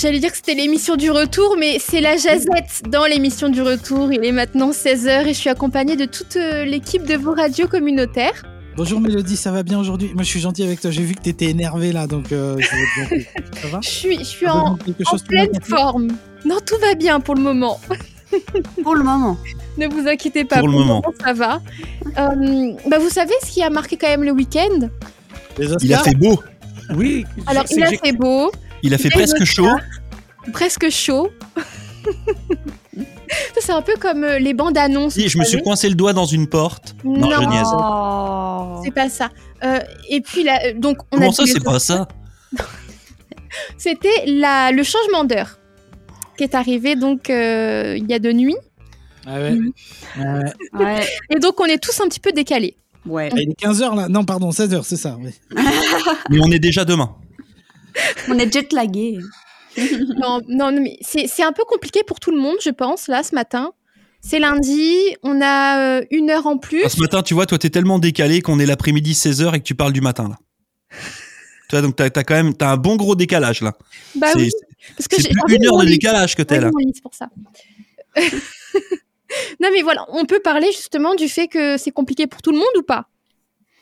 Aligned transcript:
J'allais 0.00 0.18
dire 0.18 0.30
que 0.30 0.36
c'était 0.38 0.54
l'émission 0.54 0.96
du 0.96 1.10
retour, 1.10 1.56
mais 1.58 1.78
c'est 1.78 2.00
la 2.00 2.16
jazette 2.16 2.84
dans 2.88 3.04
l'émission 3.04 3.50
du 3.50 3.60
retour. 3.60 4.10
Il 4.10 4.24
est 4.24 4.32
maintenant 4.32 4.70
16h 4.70 5.26
et 5.26 5.34
je 5.34 5.38
suis 5.38 5.50
accompagnée 5.50 5.94
de 5.94 6.06
toute 6.06 6.36
euh, 6.36 6.64
l'équipe 6.64 7.04
de 7.04 7.16
vos 7.16 7.34
radios 7.34 7.68
communautaires. 7.68 8.42
Bonjour 8.78 8.98
Mélodie, 8.98 9.36
ça 9.36 9.50
va 9.50 9.62
bien 9.62 9.78
aujourd'hui? 9.78 10.12
Moi 10.14 10.22
je 10.22 10.28
suis 10.28 10.40
gentil 10.40 10.62
avec 10.62 10.80
toi, 10.80 10.90
j'ai 10.90 11.02
vu 11.02 11.14
que 11.14 11.20
t'étais 11.20 11.50
énervé 11.50 11.92
là, 11.92 12.06
donc 12.06 12.32
euh, 12.32 12.56
je 12.58 13.10
vais 13.10 13.24
te 13.24 13.60
Ça 13.60 13.68
va? 13.68 13.80
Je 13.82 13.90
suis, 13.90 14.18
je 14.20 14.24
suis 14.24 14.46
Ça 14.46 14.54
en, 14.54 14.78
pleine 15.28 15.60
forme. 15.62 16.08
Non, 16.46 16.56
tout 16.64 16.78
va 16.80 16.94
bien 16.94 17.20
pour 17.20 17.34
le 17.34 17.42
moment. 17.42 17.78
Pour 18.82 18.94
le 18.94 19.02
moment. 19.02 19.36
Ne 19.76 19.86
vous 19.86 20.08
inquiétez 20.08 20.44
pas. 20.44 20.60
Pour 20.60 20.68
le 20.68 20.74
moment. 20.74 21.02
ça 21.22 21.32
va. 21.32 21.60
Euh, 22.18 22.72
bah, 22.88 22.98
vous 22.98 23.08
savez 23.08 23.34
ce 23.44 23.50
qui 23.50 23.62
a 23.62 23.70
marqué 23.70 23.96
quand 23.96 24.08
même 24.08 24.24
le 24.24 24.32
week-end? 24.32 24.88
Il 25.58 25.94
a 25.94 25.98
fait 25.98 26.14
beau. 26.14 26.42
Oui. 26.94 27.24
Alors, 27.46 27.64
c'est 27.66 27.76
il 27.76 27.82
a 27.84 27.90
fait 27.90 28.12
beau, 28.12 28.50
Il 28.82 28.94
a 28.94 28.98
fait 28.98 29.10
presque 29.10 29.44
chaud. 29.44 29.68
Presque 30.52 30.88
chaud. 30.90 31.30
C'est 33.60 33.72
un 33.72 33.82
peu 33.82 33.92
comme 34.00 34.24
euh, 34.24 34.38
les 34.38 34.54
bandes 34.54 34.78
annonces. 34.78 35.14
Si, 35.14 35.28
je 35.28 35.38
me 35.38 35.44
suis 35.44 35.62
coincé 35.62 35.88
le 35.88 35.94
doigt 35.94 36.12
dans 36.14 36.24
une 36.24 36.48
porte. 36.48 36.96
Non, 37.04 37.28
Non. 37.28 37.42
je 37.42 37.48
niaise. 37.48 37.68
Oh. 37.72 38.80
C'est 38.82 38.90
pas 38.90 39.08
ça. 39.10 39.30
Euh, 39.62 39.78
et 40.08 40.20
puis 40.22 40.42
là, 40.42 40.58
euh, 40.64 40.72
donc 40.74 40.98
on 41.12 41.16
Comment 41.18 41.28
a 41.30 41.32
ça, 41.32 41.44
c'est 41.46 41.62
pas 41.62 41.78
ça 41.78 42.08
C'était 43.78 44.24
la, 44.26 44.72
le 44.72 44.82
changement 44.82 45.24
d'heure 45.24 45.58
qui 46.38 46.44
est 46.44 46.54
arrivé 46.54 46.96
donc 46.96 47.28
euh, 47.28 47.96
il 47.98 48.08
y 48.10 48.14
a 48.14 48.18
de 48.18 48.32
nuit. 48.32 48.56
Ah 49.26 49.38
ouais. 49.40 49.58
Ah 50.16 50.38
ouais. 50.38 50.52
Ouais. 50.84 51.06
Et 51.28 51.38
donc 51.38 51.60
on 51.60 51.66
est 51.66 51.78
tous 51.82 52.00
un 52.00 52.08
petit 52.08 52.20
peu 52.20 52.32
décalés. 52.32 52.76
Ouais. 53.06 53.28
Il 53.36 53.50
est 53.50 53.60
15h 53.62 53.94
là 53.96 54.08
Non, 54.08 54.24
pardon, 54.24 54.50
16h, 54.50 54.82
c'est 54.84 54.96
ça. 54.96 55.16
Oui. 55.20 55.30
Mais 56.30 56.38
on 56.42 56.50
est 56.50 56.58
déjà 56.58 56.84
demain. 56.84 57.14
On 58.28 58.38
est 58.38 58.52
jet 58.52 58.72
lagué. 58.72 59.18
non, 59.76 60.40
non, 60.48 60.72
non, 60.72 60.80
mais 60.82 60.98
c'est 61.00 61.26
c'est 61.26 61.42
un 61.42 61.52
peu 61.52 61.64
compliqué 61.64 62.02
pour 62.04 62.20
tout 62.20 62.30
le 62.30 62.38
monde, 62.38 62.56
je 62.64 62.70
pense, 62.70 63.08
là, 63.08 63.22
ce 63.22 63.34
matin. 63.34 63.72
C'est 64.22 64.38
lundi, 64.38 65.16
on 65.22 65.40
a 65.40 66.00
euh, 66.00 66.04
une 66.10 66.28
heure 66.28 66.46
en 66.46 66.58
plus. 66.58 66.82
Ah, 66.84 66.90
ce 66.90 67.00
matin, 67.00 67.22
tu 67.22 67.32
vois, 67.32 67.46
toi, 67.46 67.58
t'es 67.58 67.70
tellement 67.70 67.98
décalé 67.98 68.42
qu'on 68.42 68.58
est 68.58 68.66
l'après-midi 68.66 69.12
16h 69.12 69.54
et 69.54 69.58
que 69.60 69.64
tu 69.64 69.74
parles 69.74 69.92
du 69.92 70.00
matin, 70.00 70.28
là. 70.28 70.38
Tu 71.68 71.76
vois, 71.76 71.82
donc 71.82 71.94
t'as 71.94 72.06
as 72.06 72.24
quand 72.24 72.34
même 72.34 72.52
t'as 72.52 72.72
un 72.72 72.76
bon 72.76 72.96
gros 72.96 73.14
décalage, 73.14 73.60
là. 73.60 73.78
bah 74.16 74.26
c'est 74.32 74.38
oui, 74.40 74.50
parce 74.96 75.06
que 75.06 75.20
j'ai 75.20 75.30
une 75.54 75.64
heure 75.66 75.78
de 75.78 75.86
décalage 75.86 76.34
que 76.34 76.42
t'es 76.42 76.58
là. 76.58 76.68
c'est 76.92 77.00
pour 77.00 77.14
ça. 77.14 77.28
non, 79.60 79.68
mais 79.72 79.82
voilà, 79.82 80.04
on 80.08 80.24
peut 80.24 80.40
parler 80.40 80.66
justement 80.72 81.14
du 81.14 81.28
fait 81.28 81.46
que 81.46 81.76
c'est 81.76 81.92
compliqué 81.92 82.26
pour 82.26 82.42
tout 82.42 82.50
le 82.50 82.58
monde 82.58 82.76
ou 82.76 82.82
pas? 82.82 83.08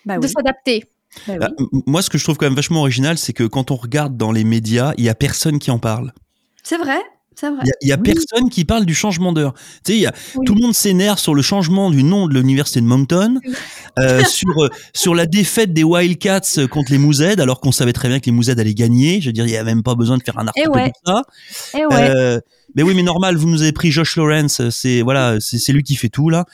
Bah 0.05 0.19
de 0.19 0.27
oui. 0.27 0.30
s'adapter. 0.30 0.84
Bah 1.27 1.48
oui. 1.59 1.67
M- 1.73 1.83
moi, 1.87 2.03
ce 2.03 2.11
que 2.11 2.19
je 2.19 2.25
trouve 2.25 2.37
quand 2.37 2.47
même 2.47 2.55
vachement 2.55 2.81
original, 2.81 3.19
c'est 3.19 3.33
que 3.33 3.45
quand 3.45 3.70
on 3.70 3.77
regarde 3.77 4.17
dans 4.17 4.33
les 4.33 4.45
médias, 4.45 4.92
il 4.98 5.05
y 5.05 5.09
a 5.09 5.15
personne 5.15 5.59
qui 5.59 5.70
en 5.70 5.78
parle. 5.78 6.12
C'est 6.62 6.78
vrai. 6.78 6.98
C'est 7.34 7.50
vrai. 7.50 7.62
Il 7.83 7.89
y 7.89 7.92
a, 7.92 7.97
Oui. 7.97 8.03
personne 8.03 8.50
qui 8.50 8.65
parle 8.65 8.84
du 8.84 8.97
changement 8.97 9.33
d'heure. 9.33 9.55
Tu 9.55 9.92
sais, 9.92 9.95
il 9.97 10.00
y 10.00 10.06
a, 10.06 10.12
Oui. 10.34 10.45
tout 10.45 10.55
le 10.56 10.61
monde 10.61 10.75
s'énerve 10.75 11.19
sur 11.20 11.37
le 11.37 11.42
changement 11.42 11.89
du 11.91 12.03
nom 12.03 12.27
de 12.27 12.34
l'université 12.34 12.81
de 12.81 12.87
Moncton, 12.87 13.39
euh, 14.00 14.25
sur 14.25 14.48
euh, 14.65 14.69
sur 14.92 15.15
la 15.15 15.25
défaite 15.25 15.73
des 15.73 15.84
Wildcats 15.84 16.67
contre 16.69 16.91
les 16.91 16.98
Mouzed, 16.98 17.39
alors 17.41 17.61
qu'on 17.61 17.70
savait 17.70 17.93
très 17.93 18.09
bien 18.09 18.19
que 18.19 18.27
les 18.27 18.33
Mouzed 18.33 18.59
allaient 18.59 18.75
gagner. 18.75 19.20
Je 19.20 19.27
veux 19.28 19.33
dire, 19.33 19.47
il 19.47 19.53
y 19.53 19.56
a 19.56 19.62
même 19.62 19.84
pas 19.84 19.95
besoin 19.95 20.19
de 20.19 20.22
faire 20.25 20.37
un 20.39 20.48
article 20.48 20.70
ouais. 20.70 20.91
pour 21.05 21.15
ça. 21.15 21.22
Eh 21.78 21.87
ouais. 21.87 22.11
Euh, 22.11 22.41
mais 22.74 22.83
oui, 22.83 22.94
mais 22.94 23.02
normal, 23.02 23.36
vous 23.36 23.48
nous 23.48 23.62
avez 23.62 23.72
pris 23.72 23.91
Josh 23.91 24.16
Lawrence, 24.16 24.69
c'est 24.70 25.02
voilà, 25.02 25.36
c'est 25.41 25.58
c'est 25.58 25.72
lui 25.72 25.83
qui 25.83 25.97
fait 25.97 26.08
tout 26.08 26.28
là. 26.28 26.44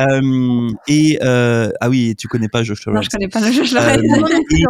Euh, 0.00 0.68
et 0.88 1.18
euh, 1.22 1.70
ah 1.80 1.88
oui, 1.88 2.14
tu 2.16 2.28
connais 2.28 2.48
pas 2.48 2.62
Josh 2.62 2.86
non, 2.86 2.92
Lawrence. 2.94 3.06
je 3.06 3.16
connais 3.16 3.28
pas 3.28 3.40
Euh, 3.42 4.02
non 4.20 4.22
plus, 4.44 4.64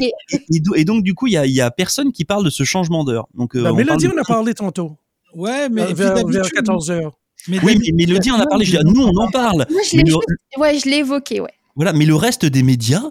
et, 0.00 0.12
euh, 0.80 0.84
donc 0.84 1.02
du 1.04 1.14
coup, 1.14 1.26
il 1.26 1.32
y 1.34 1.36
a, 1.36 1.44
il 1.46 1.52
y 1.52 1.60
a 1.60 1.70
personne 1.70 2.12
qui 2.12 2.24
parle 2.24 2.44
de 2.44 2.50
ce 2.50 2.64
changement 2.64 3.04
d'heure. 3.04 3.26
Donc 3.34 3.54
euh, 3.56 3.62
Bah, 3.62 3.72
on 3.72 3.76
Mélodie, 3.76 4.08
on 4.08 4.16
a 4.18 4.24
parlé 4.24 4.54
tantôt. 4.54 4.96
Ouais, 5.34 5.68
mais 5.68 5.82
Euh, 5.82 5.86
vers, 5.92 6.14
vers 6.14 6.24
d'habitude- 6.24 6.54
14h. 6.64 7.10
mais 7.48 7.58
Oui, 7.62 7.78
mais 7.80 7.92
Mélodie, 7.92 8.30
on 8.30 8.40
a 8.40 8.46
parlé. 8.46 8.64
Je 8.64 8.78
dis, 8.78 8.84
nous, 8.84 9.02
on 9.02 9.16
en 9.18 9.30
parle. 9.30 9.66
Moi, 9.70 9.80
je 9.90 9.96
l'ai 9.98 10.02
le- 10.04 10.60
ouais, 10.60 10.78
je 10.78 10.88
l'ai 10.88 10.98
évoqué, 10.98 11.40
ouais. 11.40 11.50
Voilà, 11.74 11.92
mais 11.92 12.06
le 12.06 12.14
reste 12.14 12.46
des 12.46 12.62
médias, 12.62 13.02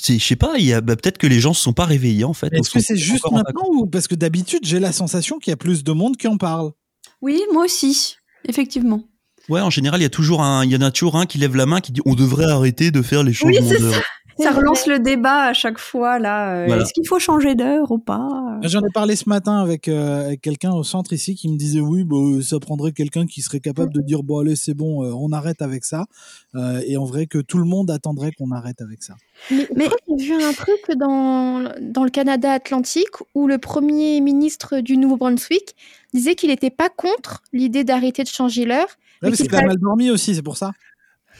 je 0.00 0.18
sais 0.18 0.36
pas, 0.36 0.54
il 0.58 0.64
y 0.64 0.72
a 0.72 0.80
bah, 0.80 0.96
peut-être 0.96 1.18
que 1.18 1.26
les 1.26 1.40
gens 1.40 1.52
se 1.52 1.62
sont 1.62 1.72
pas 1.72 1.84
réveillés 1.84 2.24
en 2.24 2.34
fait. 2.34 2.52
Est-ce 2.52 2.70
que 2.70 2.80
c'est 2.80 2.96
juste 2.96 3.30
maintenant 3.30 3.68
ou 3.70 3.86
parce 3.86 4.06
que 4.06 4.14
d'habitude 4.14 4.60
j'ai 4.62 4.80
la 4.80 4.92
sensation 4.92 5.38
qu'il 5.38 5.50
y 5.50 5.54
a 5.54 5.56
plus 5.56 5.84
de 5.84 5.92
monde 5.92 6.16
qui 6.16 6.28
en 6.28 6.36
parle? 6.36 6.72
Oui, 7.20 7.42
moi 7.52 7.64
aussi. 7.64 8.16
Effectivement. 8.48 9.02
Ouais, 9.48 9.60
en 9.60 9.70
général, 9.70 10.00
il 10.00 10.02
y 10.02 10.06
a 10.06 10.10
toujours 10.10 10.42
un, 10.42 10.64
il 10.64 10.70
y 10.70 10.76
en 10.76 10.82
a 10.82 10.90
toujours 10.90 11.16
un 11.16 11.24
qui 11.24 11.38
lève 11.38 11.56
la 11.56 11.66
main 11.66 11.80
qui 11.80 11.92
dit 11.92 12.02
on 12.04 12.14
devrait 12.14 12.44
arrêter 12.44 12.90
de 12.90 13.02
faire 13.02 13.22
les 13.22 13.32
changements 13.32 13.68
c'est 13.68 13.80
d'heure. 13.80 14.02
Ça 14.38 14.52
relance 14.52 14.86
le 14.86 14.98
débat 14.98 15.44
à 15.44 15.52
chaque 15.52 15.78
fois 15.78 16.18
là. 16.18 16.54
euh, 16.62 16.66
Voilà. 16.66 16.82
Est-ce 16.82 16.92
qu'il 16.92 17.06
faut 17.06 17.18
changer 17.18 17.54
d'heure 17.54 17.90
ou 17.90 17.98
pas? 17.98 18.28
J'en 18.62 18.80
ai 18.80 18.90
parlé 18.92 19.16
ce 19.16 19.28
matin 19.28 19.58
avec, 19.58 19.88
euh, 19.88 20.26
avec 20.26 20.40
quelqu'un 20.40 20.72
au 20.72 20.82
centre 20.84 21.12
ici 21.12 21.34
qui 21.34 21.48
me 21.48 21.56
disait 21.56 21.80
oui, 21.80 22.04
bah, 22.04 22.16
euh, 22.16 22.42
ça 22.42 22.58
prendrait 22.60 22.92
quelqu'un 22.92 23.26
qui 23.26 23.42
serait 23.42 23.60
capable 23.60 23.92
de 23.92 24.00
dire 24.00 24.22
bon 24.22 24.38
allez 24.40 24.56
c'est 24.56 24.74
bon, 24.74 25.04
euh, 25.04 25.12
on 25.12 25.32
arrête 25.32 25.62
avec 25.62 25.84
ça. 25.84 26.06
Euh, 26.54 26.80
et 26.86 26.96
en 26.96 27.04
vrai 27.04 27.26
que 27.26 27.38
tout 27.38 27.58
le 27.58 27.64
monde 27.64 27.90
attendrait 27.90 28.32
qu'on 28.32 28.50
arrête 28.52 28.80
avec 28.80 29.02
ça. 29.02 29.14
Mais, 29.50 29.68
Mais- 29.76 29.88
j'ai 30.18 30.36
vu 30.36 30.42
un 30.42 30.52
truc 30.52 30.80
dans, 30.96 31.72
dans 31.80 32.04
le 32.04 32.10
Canada 32.10 32.52
Atlantique 32.52 33.08
où 33.34 33.46
le 33.46 33.58
premier 33.58 34.20
ministre 34.20 34.80
du 34.80 34.96
Nouveau-Brunswick 34.96 35.74
disait 36.14 36.34
qu'il 36.34 36.50
n'était 36.50 36.70
pas 36.70 36.88
contre 36.88 37.42
l'idée 37.52 37.84
d'arrêter 37.84 38.22
de 38.22 38.28
changer 38.28 38.64
l'heure. 38.64 38.86
Ouais, 38.86 38.88
Mais 39.22 39.28
parce 39.30 39.42
qu'il 39.42 39.54
a 39.54 39.62
mal 39.66 39.78
dormi 39.78 40.10
aussi, 40.10 40.34
c'est 40.34 40.42
pour 40.42 40.56
ça. 40.56 40.72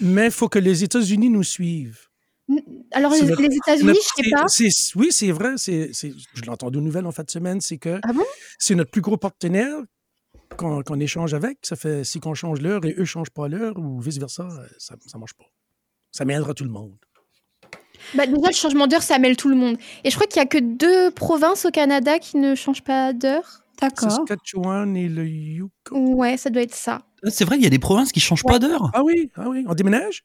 Mais 0.00 0.26
il 0.26 0.30
faut 0.30 0.48
que 0.48 0.58
les 0.58 0.84
États-Unis 0.84 1.30
nous 1.30 1.42
suivent. 1.42 2.07
Alors, 2.92 3.12
les, 3.12 3.56
États-Unis, 3.56 3.94
je 3.94 4.22
sais 4.22 4.30
pas. 4.30 4.46
oui, 4.96 5.08
c'est 5.10 5.32
vrai. 5.32 5.54
c'est 5.56 5.90
je 5.92 6.42
l'ai 6.42 6.48
entendu 6.48 6.78
aux 6.78 6.82
nouvelles 6.82 7.06
en 7.06 7.12
fin 7.12 7.22
de 7.22 7.30
semaine. 7.30 7.60
C'est 7.60 7.78
que 7.78 8.00
Ah 8.02 8.12
bon? 8.12 8.24
c'est 8.58 8.74
notre 8.74 8.90
plus 8.90 9.02
gros 9.02 9.16
partenaire 9.16 9.76
qu'on 10.56 11.00
échange 11.00 11.34
avec. 11.34 11.58
Ça 11.62 11.76
fait 11.76 12.04
si 12.04 12.20
qu'on 12.20 12.34
change 12.34 12.60
l'heure 12.60 12.84
et 12.84 12.94
eux 12.94 13.00
ne 13.00 13.04
changent 13.04 13.30
pas 13.30 13.48
l'heure 13.48 13.78
ou 13.78 14.00
vice-versa, 14.00 14.44
euh, 14.44 14.66
ça 14.78 14.94
ne 14.96 15.20
marche 15.20 15.34
pas. 15.34 15.44
Ça 16.10 16.24
mènera 16.24 16.54
tout 16.54 16.64
le 16.64 16.70
monde. 16.70 16.96
Bah, 18.14 18.26
déjà, 18.26 18.48
le 18.48 18.54
changement 18.54 18.86
d'heure, 18.86 19.02
ça 19.02 19.18
mêle 19.18 19.36
tout 19.36 19.48
le 19.48 19.56
monde. 19.56 19.76
Et 20.04 20.10
je 20.10 20.14
crois 20.14 20.26
qu'il 20.26 20.40
y 20.40 20.42
a 20.42 20.46
que 20.46 20.58
deux 20.58 21.10
provinces 21.10 21.66
au 21.66 21.70
Canada 21.70 22.18
qui 22.18 22.38
ne 22.38 22.54
changent 22.54 22.82
pas 22.82 23.12
d'heure. 23.12 23.64
D'accord. 23.80 24.10
Saskatchewan 24.10 24.96
et 24.96 25.08
le 25.08 25.26
Yukon. 25.26 26.14
Ouais, 26.14 26.36
ça 26.36 26.50
doit 26.50 26.62
être 26.62 26.74
ça. 26.74 27.02
C'est 27.28 27.44
vrai, 27.44 27.56
il 27.56 27.62
y 27.62 27.66
a 27.66 27.70
des 27.70 27.78
provinces 27.78 28.12
qui 28.12 28.20
changent 28.20 28.44
pas 28.44 28.58
d'heure. 28.58 28.90
Ah 28.94 29.04
oui, 29.04 29.30
ah 29.36 29.48
oui, 29.48 29.64
on 29.68 29.74
déménage? 29.74 30.24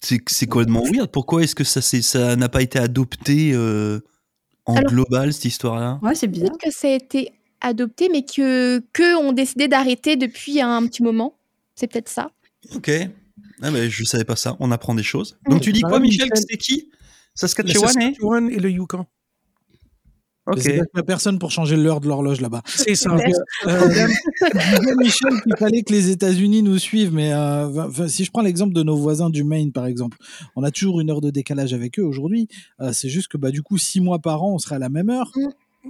C'est, 0.00 0.20
c'est 0.28 0.46
complètement 0.46 0.82
weird. 0.84 1.10
Pourquoi 1.10 1.42
est-ce 1.42 1.54
que 1.54 1.64
ça, 1.64 1.80
c'est, 1.82 2.02
ça 2.02 2.36
n'a 2.36 2.48
pas 2.48 2.62
été 2.62 2.78
adopté 2.78 3.52
euh, 3.52 4.00
en 4.64 4.76
Alors- 4.76 4.90
global 4.92 5.32
cette 5.32 5.46
histoire-là? 5.46 5.98
Ouais, 6.02 6.14
c'est 6.14 6.26
bizarre. 6.28 6.50
Peut-être 6.50 6.62
que 6.72 6.78
ça 6.78 6.88
a 6.88 6.92
été 6.92 7.32
adopté, 7.60 8.08
mais 8.10 8.22
que 8.24 8.78
qu'eux 8.92 9.16
ont 9.16 9.32
décidé 9.32 9.66
d'arrêter 9.66 10.16
depuis 10.16 10.60
un 10.60 10.86
petit 10.86 11.02
moment. 11.02 11.34
C'est 11.74 11.88
peut-être 11.88 12.08
ça. 12.08 12.30
Ok. 12.74 12.90
Ah 13.60 13.70
ben, 13.72 13.90
je 13.90 14.04
savais 14.04 14.24
pas 14.24 14.36
ça. 14.36 14.56
On 14.60 14.70
apprend 14.70 14.94
des 14.94 15.02
choses. 15.02 15.36
Donc 15.48 15.62
tu 15.62 15.72
dis 15.72 15.82
Bah 15.82 15.88
quoi, 15.88 16.00
Michel? 16.00 16.30
Que 16.30 16.38
C'était 16.38 16.56
qui? 16.58 16.90
Saskatchewan, 17.34 17.90
eh 17.96 18.00
Saskatchewan 18.14 18.50
et 18.50 18.58
le 18.58 18.70
Yukon. 18.70 19.06
Mais 20.48 20.54
Ok. 20.54 20.62
C'est 20.62 20.76
parce 20.76 20.88
qu'il 20.88 20.98
y 20.98 21.00
a 21.00 21.04
personne 21.04 21.38
pour 21.38 21.50
changer 21.50 21.76
l'heure 21.76 22.00
de 22.00 22.08
l'horloge 22.08 22.40
là-bas. 22.40 22.62
C'est 22.66 22.94
ça. 22.94 23.10
Donc, 23.10 23.20
euh, 23.20 23.28
je 23.66 24.80
disais, 24.80 24.94
Michel 24.96 25.42
qu'il 25.42 25.56
fallait 25.56 25.82
que 25.82 25.92
les 25.92 26.10
États-Unis 26.10 26.62
nous 26.62 26.78
suivent, 26.78 27.12
mais 27.12 27.32
euh, 27.32 28.08
si 28.08 28.24
je 28.24 28.30
prends 28.30 28.42
l'exemple 28.42 28.72
de 28.72 28.82
nos 28.82 28.96
voisins 28.96 29.30
du 29.30 29.44
Maine, 29.44 29.72
par 29.72 29.86
exemple, 29.86 30.18
on 30.56 30.62
a 30.62 30.70
toujours 30.70 31.00
une 31.00 31.10
heure 31.10 31.20
de 31.20 31.30
décalage 31.30 31.74
avec 31.74 31.98
eux 31.98 32.04
aujourd'hui. 32.04 32.48
Euh, 32.80 32.92
c'est 32.92 33.08
juste 33.08 33.28
que 33.28 33.36
bah, 33.36 33.50
du 33.50 33.62
coup, 33.62 33.78
six 33.78 34.00
mois 34.00 34.18
par 34.18 34.42
an, 34.42 34.54
on 34.54 34.58
serait 34.58 34.76
à 34.76 34.80
la 34.80 34.88
même 34.88 35.10
heure. 35.10 35.30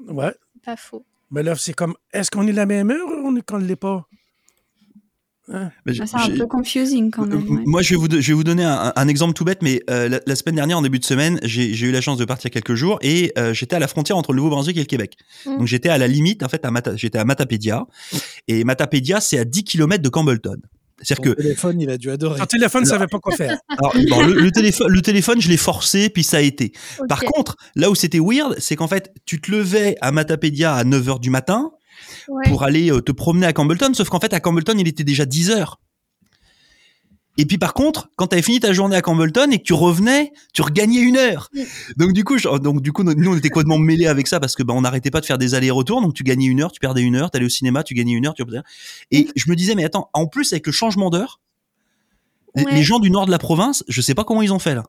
Ouais. 0.09 0.35
Pas 0.65 0.77
faux. 0.77 1.05
Mais 1.31 1.43
là, 1.43 1.55
c'est 1.57 1.75
comme, 1.75 1.95
est-ce 2.13 2.31
qu'on 2.31 2.47
est 2.47 2.53
la 2.53 2.67
même 2.67 2.91
heure 2.91 3.07
ou 3.07 3.27
on 3.27 3.33
ne 3.33 3.67
l'est 3.67 3.77
pas? 3.77 4.09
Ah, 5.53 5.71
C'est 5.87 6.15
un 6.15 6.27
j'ai- 6.27 6.39
peu 6.39 6.47
confusing 6.47 7.11
quand 7.11 7.25
même. 7.27 7.43
ouais. 7.49 7.63
Moi, 7.65 7.83
je 7.83 7.91
vais 7.91 7.97
vous, 7.97 8.09
je 8.11 8.27
vais 8.29 8.33
vous 8.35 8.45
donner 8.45 8.65
un, 8.65 8.93
un 8.95 9.09
exemple 9.09 9.33
tout 9.35 9.45
bête, 9.45 9.63
mais 9.63 9.83
euh, 9.89 10.09
la, 10.09 10.21
la 10.27 10.37
semaine 10.37 10.57
dernière, 10.57 10.77
en 10.79 10.83
début 10.83 10.99
de 10.99 11.05
semaine, 11.05 11.39
j'ai 11.43 11.73
j'ai 11.75 11.87
eu 11.87 11.91
la 11.91 12.01
chance 12.01 12.19
de 12.19 12.25
partir 12.25 12.51
quelques 12.51 12.75
jours 12.75 12.99
et 13.03 13.33
euh, 13.39 13.55
j'étais 13.55 13.77
à 13.77 13.79
la 13.79 13.89
frontière 13.89 14.17
entre 14.17 14.33
le 14.33 14.37
Nouveau-Brunswick 14.39 14.77
et 14.77 14.81
le 14.81 14.87
Québec. 14.87 15.17
Mm. 15.47 15.59
Donc 15.59 15.67
j'étais 15.67 15.89
à 15.89 15.97
la 15.99 16.07
limite, 16.09 16.43
en 16.43 16.49
fait, 16.49 16.63
j'étais 16.97 17.19
à 17.19 17.25
Matapédia 17.25 17.87
et 18.47 18.65
Matapédia, 18.65 19.21
c'est 19.21 19.39
à 19.39 19.45
10 19.45 19.65
km 19.65 20.03
de 20.03 20.09
Campbellton. 20.09 20.57
C'est-à-dire 21.01 21.33
que 21.37 21.41
téléphone, 21.41 21.81
il 21.81 21.89
a 21.91 21.97
dû 21.97 22.11
adorer. 22.11 22.41
Ton 22.41 22.47
téléphone 22.47 22.83
ne 22.83 22.89
savait 22.89 23.07
pas 23.07 23.21
quoi 23.21 23.37
faire. 23.37 23.57
alors, 23.69 23.95
bon, 24.11 24.27
le, 24.27 24.35
le 24.35 24.51
téléphone, 24.51 24.89
le 24.91 25.01
téléphone, 25.01 25.41
je 25.41 25.49
l'ai 25.49 25.57
forcé, 25.57 26.11
puis 26.11 26.25
ça 26.25 26.39
a 26.39 26.41
été. 26.41 26.73
Par 27.09 27.23
Ok. 27.23 27.31
contre, 27.31 27.57
là 27.77 27.89
où 27.89 27.95
c'était 27.95 28.19
weird, 28.19 28.57
c'est 28.59 28.75
qu'en 28.75 28.89
fait, 28.89 29.13
tu 29.25 29.41
te 29.41 29.51
levais 29.53 29.97
à 30.01 30.11
Matapédia 30.11 30.75
à 30.75 30.83
9h 30.83 31.21
du 31.21 31.31
matin 31.31 31.71
Ouais. 32.29 32.45
pour 32.49 32.63
aller 32.63 32.91
euh, 32.91 33.01
te 33.01 33.13
promener 33.13 33.47
à 33.47 33.53
Campbellton, 33.53 33.93
sauf 33.95 34.09
qu'en 34.09 34.21
fait, 34.21 34.33
à 34.35 34.41
Campbellton, 34.41 34.75
il 34.79 34.87
était 34.89 35.05
déjà 35.05 35.25
10h. 35.25 35.75
Et 37.41 37.47
puis 37.47 37.57
par 37.57 37.73
contre, 37.73 38.11
quand 38.17 38.27
tu 38.27 38.35
avais 38.35 38.43
fini 38.43 38.59
ta 38.59 38.73
journée 38.73 38.97
à 38.97 39.01
Campbellton 39.01 39.49
et 39.53 39.59
que 39.59 39.63
tu 39.63 39.73
revenais, 39.73 40.33
tu 40.53 40.61
regagnais 40.63 40.99
une 41.01 41.17
heure. 41.17 41.49
Donc 41.97 42.13
du 42.13 42.25
coup, 42.25 42.37
je- 42.37 42.49
donc 42.59 42.83
du 42.83 42.93
coup, 42.93 43.05
nous 43.05 43.31
on 43.33 43.37
était 43.37 43.49
complètement 43.49 43.79
mêlés 43.79 44.09
avec 44.09 44.27
ça 44.27 44.41
parce 44.41 44.57
que 44.57 44.65
bah, 44.65 44.75
on 44.75 44.81
n'arrêtait 44.81 45.13
pas 45.13 45.21
de 45.21 45.27
faire 45.27 45.39
des 45.39 45.55
allers-retours. 45.55 46.03
Donc 46.03 46.15
tu 46.15 46.25
gagnais 46.25 46.47
une 46.47 46.61
heure, 46.61 46.73
tu 46.73 46.81
perdais 46.81 47.01
une 47.03 47.15
heure, 47.15 47.31
t'allais 47.31 47.45
au 47.47 47.49
cinéma, 47.51 47.85
tu 47.85 47.95
gagnais 47.95 48.15
une 48.15 48.27
heure, 48.27 48.35
tu. 48.35 48.43
Et 49.13 49.29
je 49.37 49.49
me 49.51 49.55
disais, 49.55 49.77
mais 49.77 49.85
attends, 49.85 50.11
en 50.15 50.27
plus 50.27 50.53
avec 50.53 50.67
le 50.67 50.73
changement 50.73 51.11
d'heure, 51.11 51.41
Ouais. 52.57 52.65
les 52.75 52.83
gens 52.83 52.99
du 52.99 53.09
nord 53.11 53.27
de 53.27 53.31
la 53.31 53.39
province, 53.39 53.85
je 53.87 54.01
sais 54.01 54.15
pas 54.15 54.25
comment 54.25 54.43
ils 54.43 54.53
ont 54.53 54.59
fait 54.59 54.75
là. 54.75 54.83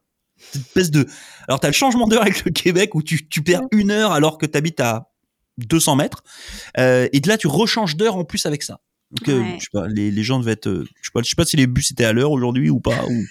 Cette 0.52 0.62
espèce 0.62 0.90
de. 0.90 1.06
Alors 1.48 1.60
t'as 1.60 1.68
le 1.68 1.74
changement 1.74 2.08
d'heure 2.08 2.22
avec 2.24 2.44
le 2.46 2.52
Québec 2.52 2.96
où 2.96 3.04
tu, 3.04 3.28
tu 3.28 3.44
perds 3.44 3.62
une 3.72 3.92
heure 3.92 4.12
alors 4.12 4.40
que 4.40 4.48
t'habites 4.48 4.80
à 4.80 5.12
200 5.66 5.96
mètres. 5.96 6.24
Euh, 6.78 7.08
et 7.14 7.20
de 7.20 7.28
là, 7.28 7.38
tu 7.38 7.48
rechanges 7.48 7.96
d'heure 7.98 8.16
en 8.16 8.24
plus 8.26 8.46
avec 8.46 8.64
ça. 8.64 8.80
Donc, 9.12 9.28
euh, 9.30 9.40
Ouais. 9.42 9.56
je 9.60 9.64
sais 9.64 9.70
pas, 9.74 9.88
les, 9.88 10.12
les 10.12 10.24
gens 10.24 10.40
devaient 10.40 10.52
être, 10.52 10.68
euh, 10.68 10.86
je 11.02 11.08
sais 11.08 11.12
pas, 11.14 11.22
je 11.24 11.30
sais 11.30 11.36
pas 11.36 11.46
si 11.46 11.58
les 11.58 11.68
bus 11.68 11.92
étaient 11.92 12.06
à 12.06 12.14
l'heure 12.14 12.32
aujourd'hui 12.32 12.70
ou 12.70 12.80
pas. 12.80 13.04
Ou... 13.06 13.24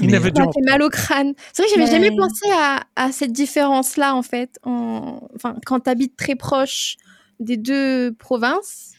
Il 0.00 0.10
n'avait 0.10 0.24
Ça 0.28 0.30
dû 0.30 0.40
m'a 0.42 0.46
fait 0.52 0.70
mal 0.70 0.82
au 0.82 0.90
crâne. 0.90 1.32
C'est 1.52 1.62
vrai 1.62 1.70
que 1.72 1.78
j'avais 1.80 1.90
Mais- 1.98 2.04
jamais 2.04 2.16
pensé 2.16 2.46
à, 2.52 2.84
à 2.96 3.12
cette 3.12 3.32
différence-là, 3.32 4.14
en 4.14 4.22
fait. 4.22 4.58
En... 4.62 5.26
Enfin, 5.34 5.56
quand 5.64 5.80
tu 5.80 5.90
habites 5.90 6.16
très 6.16 6.34
proche 6.36 6.96
des 7.40 7.56
deux 7.56 8.12
provinces. 8.18 8.92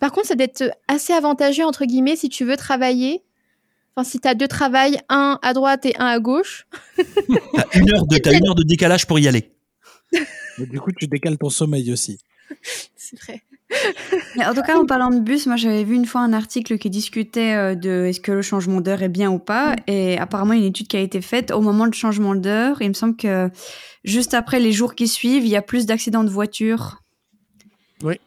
Par 0.00 0.12
contre, 0.12 0.26
ça 0.28 0.34
doit 0.34 0.44
être 0.44 0.70
assez 0.88 1.12
avantageux, 1.12 1.64
entre 1.64 1.84
guillemets, 1.86 2.16
si 2.16 2.28
tu 2.28 2.44
veux 2.44 2.56
travailler. 2.56 3.22
Enfin, 3.96 4.08
si 4.08 4.18
tu 4.20 4.28
as 4.28 4.34
deux 4.34 4.48
travails, 4.48 4.98
un 5.08 5.38
à 5.42 5.54
droite 5.54 5.86
et 5.86 5.96
un 5.98 6.06
à 6.06 6.18
gauche. 6.18 6.66
T'as 6.96 7.78
une 7.80 7.92
heure 7.94 8.06
de, 8.06 8.18
t'as 8.18 8.32
une 8.36 8.46
heure 8.46 8.54
de 8.56 8.64
décalage 8.64 9.06
pour 9.06 9.18
y 9.18 9.26
aller. 9.28 9.52
Mais 10.58 10.66
du 10.66 10.80
coup, 10.80 10.92
tu 10.92 11.06
décales 11.06 11.38
ton 11.38 11.50
sommeil 11.50 11.92
aussi. 11.92 12.18
C'est 12.96 13.18
vrai. 13.20 13.42
Mais 14.36 14.44
en 14.44 14.54
tout 14.54 14.62
cas, 14.62 14.78
en 14.78 14.86
parlant 14.86 15.10
de 15.10 15.20
bus, 15.20 15.46
moi 15.46 15.56
j'avais 15.56 15.84
vu 15.84 15.94
une 15.94 16.06
fois 16.06 16.20
un 16.20 16.32
article 16.32 16.78
qui 16.78 16.90
discutait 16.90 17.54
euh, 17.54 17.74
de 17.74 18.06
est-ce 18.06 18.20
que 18.20 18.32
le 18.32 18.42
changement 18.42 18.80
d'heure 18.80 19.02
est 19.02 19.08
bien 19.08 19.30
ou 19.30 19.38
pas. 19.38 19.74
Et 19.86 20.18
apparemment, 20.18 20.52
il 20.52 20.60
y 20.60 20.62
a 20.62 20.66
une 20.66 20.70
étude 20.70 20.88
qui 20.88 20.96
a 20.96 21.00
été 21.00 21.20
faite 21.20 21.50
au 21.50 21.60
moment 21.60 21.86
du 21.86 21.98
changement 21.98 22.34
d'heure. 22.34 22.80
Il 22.82 22.88
me 22.88 22.94
semble 22.94 23.16
que 23.16 23.50
juste 24.04 24.34
après 24.34 24.60
les 24.60 24.72
jours 24.72 24.94
qui 24.94 25.08
suivent, 25.08 25.44
il 25.44 25.50
y 25.50 25.56
a 25.56 25.62
plus 25.62 25.86
d'accidents 25.86 26.24
de 26.24 26.30
voiture. 26.30 27.02
Oui. 28.02 28.20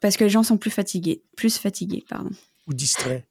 Parce 0.00 0.16
que 0.16 0.24
les 0.24 0.30
gens 0.30 0.42
sont 0.42 0.58
plus 0.58 0.70
fatigués. 0.70 1.22
Plus 1.36 1.58
fatigués, 1.58 2.04
pardon. 2.08 2.30
Ou 2.66 2.74
distrait. 2.74 3.26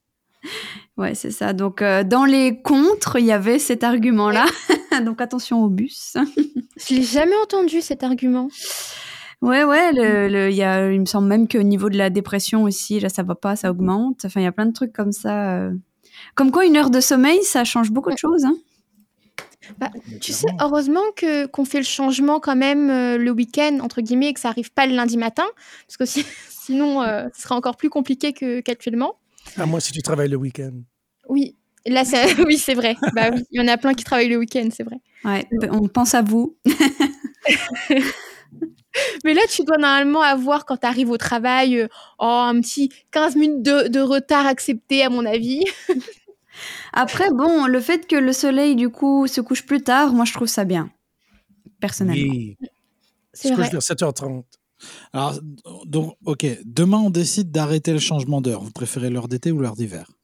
Ouais, 0.96 1.14
c'est 1.14 1.30
ça. 1.30 1.52
Donc, 1.52 1.82
euh, 1.82 2.02
dans 2.02 2.24
les 2.24 2.60
contres, 2.62 3.16
il 3.18 3.26
y 3.26 3.32
avait 3.32 3.58
cet 3.58 3.84
argument-là. 3.84 4.46
Donc, 5.04 5.20
attention 5.20 5.62
au 5.64 5.68
bus. 5.68 6.16
Je 6.76 6.94
l'ai 6.94 7.02
jamais 7.02 7.36
entendu, 7.42 7.80
cet 7.80 8.02
argument. 8.02 8.48
Ouais, 9.40 9.64
ouais, 9.64 9.92
le, 9.92 10.28
le- 10.28 10.50
il, 10.50 10.56
y 10.56 10.62
a, 10.62 10.92
il 10.92 11.00
me 11.00 11.04
semble 11.06 11.26
même 11.26 11.48
qu'au 11.48 11.62
niveau 11.62 11.90
de 11.90 11.98
la 11.98 12.10
dépression 12.10 12.62
aussi, 12.62 13.00
là, 13.00 13.08
ça 13.08 13.22
va 13.24 13.34
pas, 13.34 13.56
ça 13.56 13.70
augmente. 13.70 14.24
Enfin, 14.24 14.40
il 14.40 14.44
y 14.44 14.46
a 14.46 14.52
plein 14.52 14.66
de 14.66 14.72
trucs 14.72 14.92
comme 14.92 15.10
ça. 15.12 15.56
euh. 15.58 15.72
Comme 16.36 16.50
quoi, 16.52 16.64
une 16.64 16.76
heure 16.76 16.90
de 16.90 17.00
sommeil, 17.00 17.42
ça 17.42 17.64
change 17.64 17.90
beaucoup 17.90 18.10
de 18.12 18.18
choses. 18.18 18.44
Hein. 18.44 18.54
Tu 20.20 20.32
sais, 20.32 20.46
heureusement 20.60 21.00
que 21.16 21.46
qu'on 21.46 21.64
fait 21.64 21.78
le 21.78 21.84
changement 21.84 22.40
quand 22.40 22.56
même 22.56 22.90
euh, 22.90 23.16
le 23.16 23.30
week-end, 23.30 23.78
entre 23.80 24.00
guillemets, 24.00 24.28
et 24.28 24.34
que 24.34 24.40
ça 24.40 24.48
arrive 24.48 24.72
pas 24.72 24.86
le 24.86 24.94
lundi 24.94 25.16
matin. 25.16 25.44
Parce 25.86 25.96
que 25.96 26.04
si- 26.04 26.26
sinon, 26.48 27.02
euh, 27.02 27.28
ce 27.34 27.42
sera 27.42 27.56
encore 27.56 27.76
plus 27.76 27.88
compliqué 27.90 28.32
que- 28.32 28.60
qu'actuellement. 28.60 29.14
À 29.56 29.66
moins 29.66 29.80
si 29.80 29.92
tu 29.92 30.02
travailles 30.02 30.28
le 30.28 30.36
week-end. 30.36 30.72
Oui. 31.28 31.56
Là, 31.86 32.04
c'est- 32.04 32.34
oui, 32.46 32.58
c'est 32.58 32.74
vrai. 32.74 32.96
Bah 33.14 33.30
oui, 33.32 33.42
il 33.50 33.60
y 33.60 33.64
en 33.64 33.68
a 33.68 33.76
plein 33.76 33.94
qui 33.94 34.04
travaillent 34.04 34.28
le 34.28 34.36
week-end, 34.38 34.68
c'est 34.72 34.82
vrai. 34.84 34.96
Ouais, 35.24 35.46
on 35.70 35.88
pense 35.88 36.14
à 36.14 36.22
vous. 36.22 36.56
Mais 39.24 39.32
là, 39.34 39.40
tu 39.48 39.64
dois 39.64 39.78
normalement 39.78 40.20
avoir, 40.20 40.66
quand 40.66 40.76
tu 40.76 40.86
arrives 40.86 41.10
au 41.10 41.16
travail, 41.16 41.78
euh, 41.80 41.88
oh, 42.18 42.24
un 42.26 42.60
petit 42.60 42.90
15 43.10 43.36
minutes 43.36 43.62
de, 43.62 43.88
de 43.88 44.00
retard 44.00 44.46
accepté, 44.46 45.02
à 45.02 45.08
mon 45.08 45.24
avis. 45.24 45.64
Après, 46.92 47.30
bon, 47.30 47.66
le 47.66 47.80
fait 47.80 48.06
que 48.06 48.16
le 48.16 48.32
soleil, 48.34 48.76
du 48.76 48.90
coup, 48.90 49.26
se 49.26 49.40
couche 49.40 49.64
plus 49.64 49.80
tard, 49.82 50.12
moi, 50.12 50.26
je 50.26 50.34
trouve 50.34 50.48
ça 50.48 50.64
bien. 50.64 50.90
Personnellement. 51.80 52.32
Oui. 52.32 52.56
C'est 53.32 53.48
Se 53.48 53.54
couche 53.54 53.62
vrai. 53.62 53.70
vers 53.70 53.80
7h30. 53.80 54.44
Alors, 55.14 55.40
donc, 55.86 56.16
ok, 56.26 56.44
demain 56.64 56.98
on 56.98 57.08
décide 57.10 57.50
d'arrêter 57.50 57.92
le 57.92 57.98
changement 57.98 58.40
d'heure. 58.42 58.62
Vous 58.62 58.72
préférez 58.72 59.08
l'heure 59.10 59.28
d'été 59.28 59.50
ou 59.52 59.60
l'heure 59.60 59.76
d'hiver? 59.76 60.06
Je- 60.10 60.14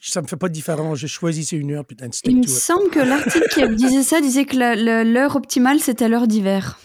Ça 0.00 0.20
me 0.22 0.26
fait 0.26 0.36
pas 0.36 0.48
de 0.48 0.52
différence. 0.54 0.98
J'ai 0.98 1.08
choisi 1.08 1.44
c'est 1.44 1.56
une 1.56 1.72
heure, 1.72 1.84
putain, 1.84 2.08
Il 2.24 2.38
me 2.38 2.46
semble 2.46 2.90
que 2.90 2.98
l'article 3.00 3.48
qui 3.50 3.68
disait 3.76 4.02
ça 4.02 4.20
disait 4.20 4.44
que 4.44 4.56
l'heure 5.04 5.36
optimale, 5.36 5.80
c'était 5.80 6.08
l'heure 6.08 6.26
d'hiver. 6.26 6.78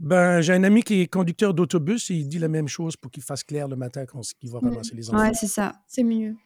Ben, 0.00 0.40
j'ai 0.40 0.52
un 0.52 0.62
ami 0.62 0.82
qui 0.82 1.00
est 1.02 1.06
conducteur 1.08 1.54
d'autobus 1.54 2.10
et 2.10 2.14
il 2.14 2.28
dit 2.28 2.38
la 2.38 2.48
même 2.48 2.68
chose 2.68 2.96
pour 2.96 3.10
qu'il 3.10 3.22
fasse 3.22 3.42
clair 3.42 3.66
le 3.66 3.74
matin 3.76 4.06
quand 4.06 4.20
il 4.42 4.50
va 4.50 4.60
ramasser 4.60 4.94
les 4.94 5.10
enfants. 5.10 5.18
Ouais, 5.18 5.32
c'est 5.34 5.48
ça. 5.48 5.74
C'est 5.88 6.04
mieux. 6.04 6.36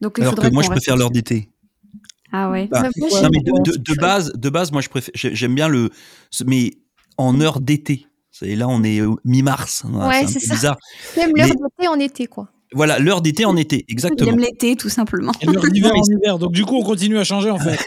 Donc, 0.00 0.14
il 0.16 0.22
Alors 0.22 0.34
que 0.36 0.48
moi, 0.48 0.62
je 0.62 0.70
préfère 0.70 0.96
l'heure 0.96 1.10
d'été. 1.10 1.50
Ah 2.32 2.50
ouais. 2.50 2.66
Bah, 2.70 2.82
moi, 2.96 3.08
quoi, 3.08 3.22
Non, 3.22 3.28
mais 3.32 3.40
j'aime 3.44 3.44
de, 3.44 3.62
bien. 3.72 3.72
de- 3.72 3.92
de 3.94 4.00
base, 4.00 4.32
de 4.34 4.50
base, 4.50 4.72
moi, 4.72 4.80
je 4.80 4.88
préfère, 4.88 5.12
j'ai- 5.14 5.34
j'aime 5.34 5.54
bien 5.54 5.68
le, 5.68 5.90
mais 6.46 6.72
en 7.16 7.40
heure 7.40 7.60
d'été. 7.60 8.06
Et 8.42 8.54
là, 8.54 8.68
on 8.68 8.82
est 8.84 9.00
euh, 9.00 9.14
mi-mars. 9.24 9.82
Voilà, 9.86 10.08
Ouais, 10.20 10.26
c'est 10.26 10.38
bizarre. 10.48 10.76
Même 11.16 11.32
l'heure 11.34 11.46
d'été 11.48 11.88
en 11.88 11.98
été, 11.98 12.26
quoi. 12.26 12.48
Voilà, 12.74 12.98
l'heure 12.98 13.22
d'été 13.22 13.44
en 13.44 13.56
été, 13.56 13.84
Il 13.88 13.92
exactement. 13.92 14.30
aime 14.32 14.38
l'été, 14.38 14.76
tout 14.76 14.88
simplement. 14.90 15.32
L'heure 15.42 15.64
d'hiver 15.70 15.92
en 15.94 16.02
hiver. 16.22 16.38
Donc, 16.38 16.52
du 16.52 16.64
coup, 16.64 16.76
on 16.76 16.82
continue 16.82 17.18
à 17.18 17.24
changer 17.24 17.50
en 17.50 17.58
fait. 17.58 17.78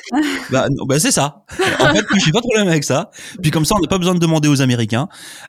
Bah, 0.50 0.68
non, 0.70 0.86
bah 0.86 1.00
c'est 1.00 1.12
ça. 1.12 1.46
En 1.80 1.94
fait, 1.94 2.04
j'ai 2.24 2.32
pas 2.32 2.40
de 2.40 2.48
problème 2.48 2.68
avec 2.68 2.84
ça. 2.84 3.12
Puis 3.42 3.52
comme 3.52 3.66
ça, 3.66 3.76
on 3.78 3.80
n'a 3.80 3.88
pas 3.88 3.98
besoin 3.98 4.16
de 4.16 4.20
demander 4.20 4.48
aux 4.48 4.62
Américains. 4.62 5.08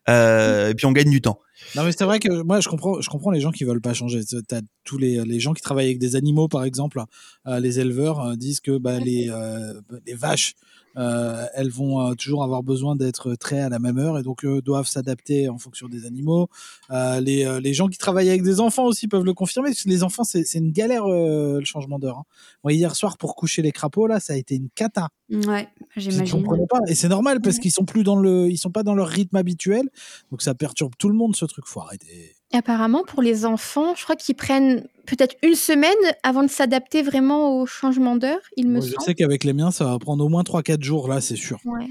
Euh, 0.08 0.70
et 0.70 0.74
puis 0.74 0.86
on 0.86 0.92
gagne 0.92 1.10
du 1.10 1.20
temps. 1.20 1.40
Non, 1.76 1.84
mais 1.84 1.92
c'est 1.92 2.04
vrai 2.04 2.18
que 2.18 2.42
moi, 2.42 2.60
je 2.60 2.68
comprends, 2.68 3.00
je 3.00 3.08
comprends 3.08 3.30
les 3.30 3.40
gens 3.40 3.50
qui 3.50 3.64
veulent 3.64 3.80
pas 3.80 3.94
changer. 3.94 4.20
T'as 4.48 4.60
tous 4.84 4.98
les, 4.98 5.24
les 5.24 5.40
gens 5.40 5.52
qui 5.52 5.62
travaillent 5.62 5.86
avec 5.86 5.98
des 5.98 6.16
animaux, 6.16 6.48
par 6.48 6.64
exemple, 6.64 7.02
euh, 7.46 7.60
les 7.60 7.80
éleveurs 7.80 8.20
euh, 8.20 8.34
disent 8.36 8.60
que 8.60 8.78
bah, 8.78 8.98
les, 8.98 9.28
euh, 9.30 9.80
les 10.06 10.14
vaches, 10.14 10.54
elles 10.94 11.70
vont 11.70 12.14
toujours 12.16 12.44
avoir 12.44 12.62
besoin 12.62 12.96
d'être 12.96 13.34
traitées 13.36 13.62
à 13.62 13.70
la 13.70 13.78
même 13.78 13.96
heure 13.96 14.18
et 14.18 14.22
donc 14.22 14.44
doivent 14.44 14.86
s'adapter 14.86 15.48
en 15.48 15.56
fonction 15.56 15.88
des 15.88 16.04
animaux. 16.04 16.48
Les, 16.90 17.60
les 17.62 17.72
gens 17.72 17.88
qui 17.88 17.96
travaillent 17.96 18.28
avec 18.28 18.42
des 18.42 18.60
enfants 18.60 18.84
aussi 18.84 19.08
peuvent 19.08 19.24
le 19.24 19.32
confirmer. 19.32 19.70
Parce 19.70 19.84
que 19.84 19.88
les 19.88 20.02
enfants, 20.02 20.22
c'est 20.22 20.44
une 20.52 20.70
galère 20.70 21.06
le 21.08 21.64
changement 21.64 21.98
d'heure. 21.98 22.18
hein. 22.18 22.24
Moi, 22.62 22.74
hier 22.74 22.94
soir, 22.94 23.16
pour 23.16 23.36
coucher 23.36 23.62
les 23.62 23.72
crapauds, 23.72 24.06
là, 24.06 24.20
ça 24.20 24.34
a 24.34 24.36
été 24.36 24.54
une 24.54 24.68
cata. 24.74 25.08
Ouais, 25.30 25.66
j'imagine. 25.96 26.44
Et 26.88 26.94
c'est 26.94 27.08
normal 27.08 27.40
parce 27.40 27.58
qu'ils 27.58 27.72
sont 27.72 27.86
plus 27.86 28.02
dans 28.04 28.16
le, 28.16 28.50
ils 28.50 28.58
sont 28.58 28.70
pas 28.70 28.82
dans 28.82 28.94
leur 28.94 29.08
rythme 29.08 29.36
habituel. 29.36 29.88
Donc 30.30 30.42
ça 30.42 30.54
perturbe 30.54 30.92
tout 30.98 31.08
le 31.08 31.14
monde 31.14 31.34
ce 31.36 31.46
truc. 31.52 31.66
Faut 31.66 31.80
arrêter. 31.80 32.34
Et 32.52 32.56
apparemment, 32.56 33.02
pour 33.06 33.22
les 33.22 33.44
enfants, 33.46 33.94
je 33.96 34.02
crois 34.04 34.16
qu'ils 34.16 34.34
prennent 34.34 34.86
peut-être 35.06 35.36
une 35.42 35.54
semaine 35.54 35.92
avant 36.22 36.42
de 36.42 36.48
s'adapter 36.50 37.02
vraiment 37.02 37.58
au 37.60 37.66
changement 37.66 38.16
d'heure, 38.16 38.40
il 38.56 38.66
me 38.68 38.74
Moi, 38.74 38.80
je 38.86 38.92
semble. 38.92 39.04
sais 39.04 39.14
qu'avec 39.14 39.44
les 39.44 39.52
miens, 39.52 39.70
ça 39.70 39.84
va 39.86 39.98
prendre 39.98 40.24
au 40.24 40.28
moins 40.28 40.42
3-4 40.42 40.82
jours 40.82 41.08
là, 41.08 41.20
c'est 41.20 41.36
sûr. 41.36 41.58
Ouais. 41.64 41.88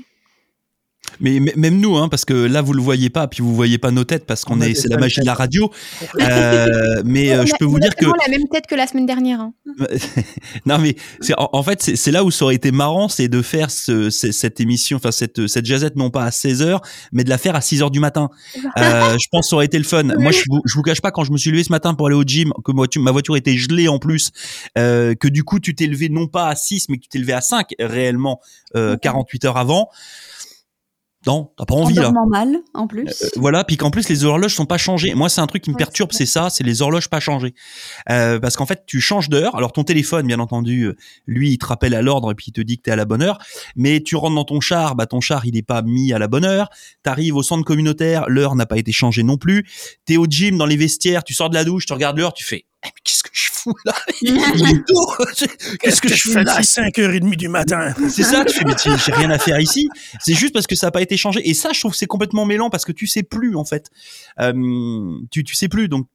Mais 1.20 1.40
même 1.40 1.80
nous, 1.80 1.98
hein, 1.98 2.08
parce 2.10 2.26
que 2.26 2.34
là, 2.34 2.62
vous 2.62 2.74
le 2.74 2.82
voyez 2.82 3.10
pas, 3.10 3.28
puis 3.28 3.44
vous 3.44 3.54
voyez 3.54 3.78
pas 3.78 3.92
nos 3.92 4.04
têtes, 4.06 4.26
parce 4.26 4.46
qu'on 4.46 4.58
On 4.58 4.62
a 4.62 4.68
est, 4.70 4.76
c'est 4.76 4.88
la 4.88 4.98
magie 4.98 5.20
de 5.20 5.26
la 5.26 5.34
radio. 5.34 5.70
Euh, 6.22 7.02
mais 7.06 7.32
euh, 7.32 7.42
On 7.42 7.46
je 7.46 7.54
a- 7.54 7.58
peux 7.58 7.66
vous 7.66 7.78
a 7.78 7.80
dire 7.80 7.96
que 7.96 8.06
vraiment 8.06 8.22
la 8.26 8.32
même 8.38 8.48
tête 8.52 8.66
que 8.68 8.76
la 8.76 8.86
semaine 8.88 9.06
dernière. 9.06 9.40
hein. 9.40 9.54
non 10.66 10.78
mais 10.78 10.96
c'est 11.22 11.34
en, 11.38 11.50
en 11.54 11.64
fait 11.64 11.82
c'est 11.82 11.96
c'est 11.96 12.12
là 12.12 12.24
où 12.24 12.32
ça 12.32 12.46
aurait 12.46 12.56
été 12.56 12.72
marrant 12.72 13.08
c'est 13.08 13.28
de 13.28 13.42
faire 13.42 13.72
ce, 13.72 14.10
ce- 14.10 14.32
cette 14.32 14.60
émission 14.60 14.98
enfin 14.98 15.12
cette 15.12 15.48
cette 15.48 15.66
jazette 15.66 15.96
non 15.96 16.10
pas 16.10 16.24
à 16.26 16.30
16h 16.30 16.80
mais 17.12 17.24
de 17.24 17.30
la 17.30 17.38
faire 17.38 17.56
à 17.56 17.60
6h 17.60 17.90
du 17.92 18.00
matin 18.00 18.30
euh, 18.78 19.18
je 19.22 19.28
pense 19.32 19.46
que 19.46 19.50
ça 19.50 19.56
aurait 19.56 19.66
été 19.66 19.78
le 19.78 19.84
fun 19.84 20.04
moi 20.04 20.32
je 20.32 20.44
vous, 20.50 20.62
je 20.66 20.74
vous 20.76 20.82
cache 20.84 21.02
pas 21.02 21.12
quand 21.12 21.24
je 21.24 21.32
me 21.32 21.38
suis 21.38 21.52
levé 21.52 21.64
ce 21.64 21.72
matin 21.72 21.94
pour 21.94 22.08
aller 22.08 22.16
au 22.16 22.24
gym 22.24 22.52
que 22.64 22.72
ma 22.72 22.78
voiture, 22.78 23.02
ma 23.02 23.12
voiture 23.12 23.36
était 23.38 23.56
gelée 23.58 23.88
en 23.88 24.00
plus 24.00 24.32
euh, 24.78 25.16
que 25.16 25.28
du 25.28 25.44
coup 25.44 25.60
tu 25.60 25.74
t'es 25.76 25.88
levé 25.88 26.10
non 26.10 26.28
pas 26.28 26.48
à 26.50 26.56
6 26.56 26.88
mais 26.90 26.98
que 26.98 27.04
tu 27.04 27.10
t'es 27.10 27.20
levé 27.20 27.34
à 27.34 27.42
5 27.42 27.70
réellement 27.80 28.40
euh, 28.76 28.98
48 28.98 29.46
heures 29.46 29.58
avant 29.58 29.90
non 31.28 31.52
t'as 31.58 31.66
pas 31.66 31.76
En 31.76 31.82
envie 31.82 31.94
là 31.94 32.04
dormant 32.04 32.26
mal, 32.28 32.58
en 32.74 32.88
plus. 32.88 33.08
euh, 33.08 33.28
voilà, 33.36 33.64
puis 33.64 33.78
qu'en 33.78 33.92
plus 33.92 34.10
les 34.10 34.26
horloges 34.26 34.56
sont 34.56 34.66
pas 34.66 34.78
changées. 34.78 35.14
Moi, 35.14 35.30
c'est 35.30 35.42
un 35.42 35.48
truc 35.48 35.64
qui 35.64 35.70
me 35.70 35.76
Ouais, 35.76 35.80
perturbe, 35.80 36.12
c'est 36.14 36.26
ça, 36.26 36.50
c'est 36.50 36.64
les 36.64 36.82
horloges 36.82 37.10
pas 37.10 37.20
changées. 37.20 37.54
Euh, 38.10 38.40
parce 38.40 38.56
qu'en 38.58 38.66
fait, 38.66 38.84
tu 38.88 39.00
changes 39.02 39.30
d'heure. 39.30 39.56
Alors 39.56 39.72
ton 39.72 39.84
téléphone, 39.84 40.26
bien 40.28 40.40
entendu, 40.40 40.84
euh, 40.84 40.96
lui, 41.28 41.52
il 41.52 41.58
te 41.58 41.66
rappelle 41.66 41.94
à 41.94 42.02
l'ordre 42.02 42.32
et 42.32 42.36
puis 42.36 42.46
il 42.50 42.54
te 42.54 42.62
dit 42.62 42.78
que 42.78 42.84
t'es 42.84 42.92
à 42.92 42.96
la 42.96 43.06
bonne 43.06 43.22
heure. 43.22 43.38
Mais 43.76 44.02
tu 44.02 44.16
rentres 44.16 44.36
dans 44.36 44.46
ton 44.46 44.60
char, 44.62 44.96
bah 44.96 45.06
ton 45.06 45.22
char, 45.22 45.46
il 45.46 45.56
est 45.58 45.62
pas 45.62 45.82
mis 45.82 46.12
à 46.14 46.20
la 46.20 46.28
bonne 46.28 46.46
heure. 46.46 46.70
T'arrives 47.04 47.36
au 47.36 47.44
centre 47.44 47.64
communautaire, 47.66 48.26
l'heure 48.28 48.56
n'a 48.56 48.66
pas 48.66 48.78
été 48.78 48.92
changée 48.92 49.24
non 49.24 49.38
plus. 49.38 49.66
T'es 50.06 50.18
au 50.18 50.26
gym, 50.26 50.58
dans 50.58 50.66
les 50.66 50.78
vestiaires, 50.78 51.24
tu 51.24 51.34
sors 51.34 51.50
de 51.50 51.56
la 51.56 51.64
douche, 51.64 51.86
tu 51.86 51.94
regardes 51.94 52.18
l'heure, 52.18 52.34
tu 52.34 52.44
fais. 52.44 52.66
Eh, 52.84 52.88
mais 52.88 52.92
qu'est-ce 53.04 53.22
que 53.22 53.30
je 53.32 53.51
fous 53.64 53.74
là 53.86 53.94
Il 54.22 54.38
est 54.38 54.86
tôt. 54.88 55.12
Qu'est-ce 55.80 56.02
que 56.02 56.10
je 56.10 56.30
fais 56.32 56.44
là? 56.44 56.56
À 56.56 56.62
5h30 56.62 57.36
du 57.36 57.48
matin? 57.48 57.94
c'est 58.10 58.24
ça, 58.24 58.44
tu 58.46 58.54
fais, 58.58 58.66
mais 58.66 58.74
j'ai 58.78 59.12
rien 59.14 59.30
à 59.32 59.40
faire 59.40 59.60
ici. 59.60 59.90
C'est 60.20 60.34
juste 60.34 60.54
parce 60.54 60.68
que 60.68 60.76
ça 60.76 60.88
n'a 60.88 60.92
pas 60.92 61.02
été 61.02 61.18
changé. 61.18 61.48
Et 61.50 61.54
ça, 61.54 61.70
je 61.74 61.80
trouve 61.80 61.92
que 61.92 61.98
c'est 61.98 62.08
complètement 62.08 62.46
mêlant 62.46 62.70
parce 62.70 62.86
que 62.86 62.92
tu 62.92 63.08
sais 63.08 63.24
plus, 63.24 63.56
en 63.56 63.66
fait. 63.66 63.90
Euh, 64.40 64.54
tu, 65.32 65.44
tu 65.44 65.56
sais 65.56 65.68
plus. 65.68 65.88
Donc, 65.88 66.08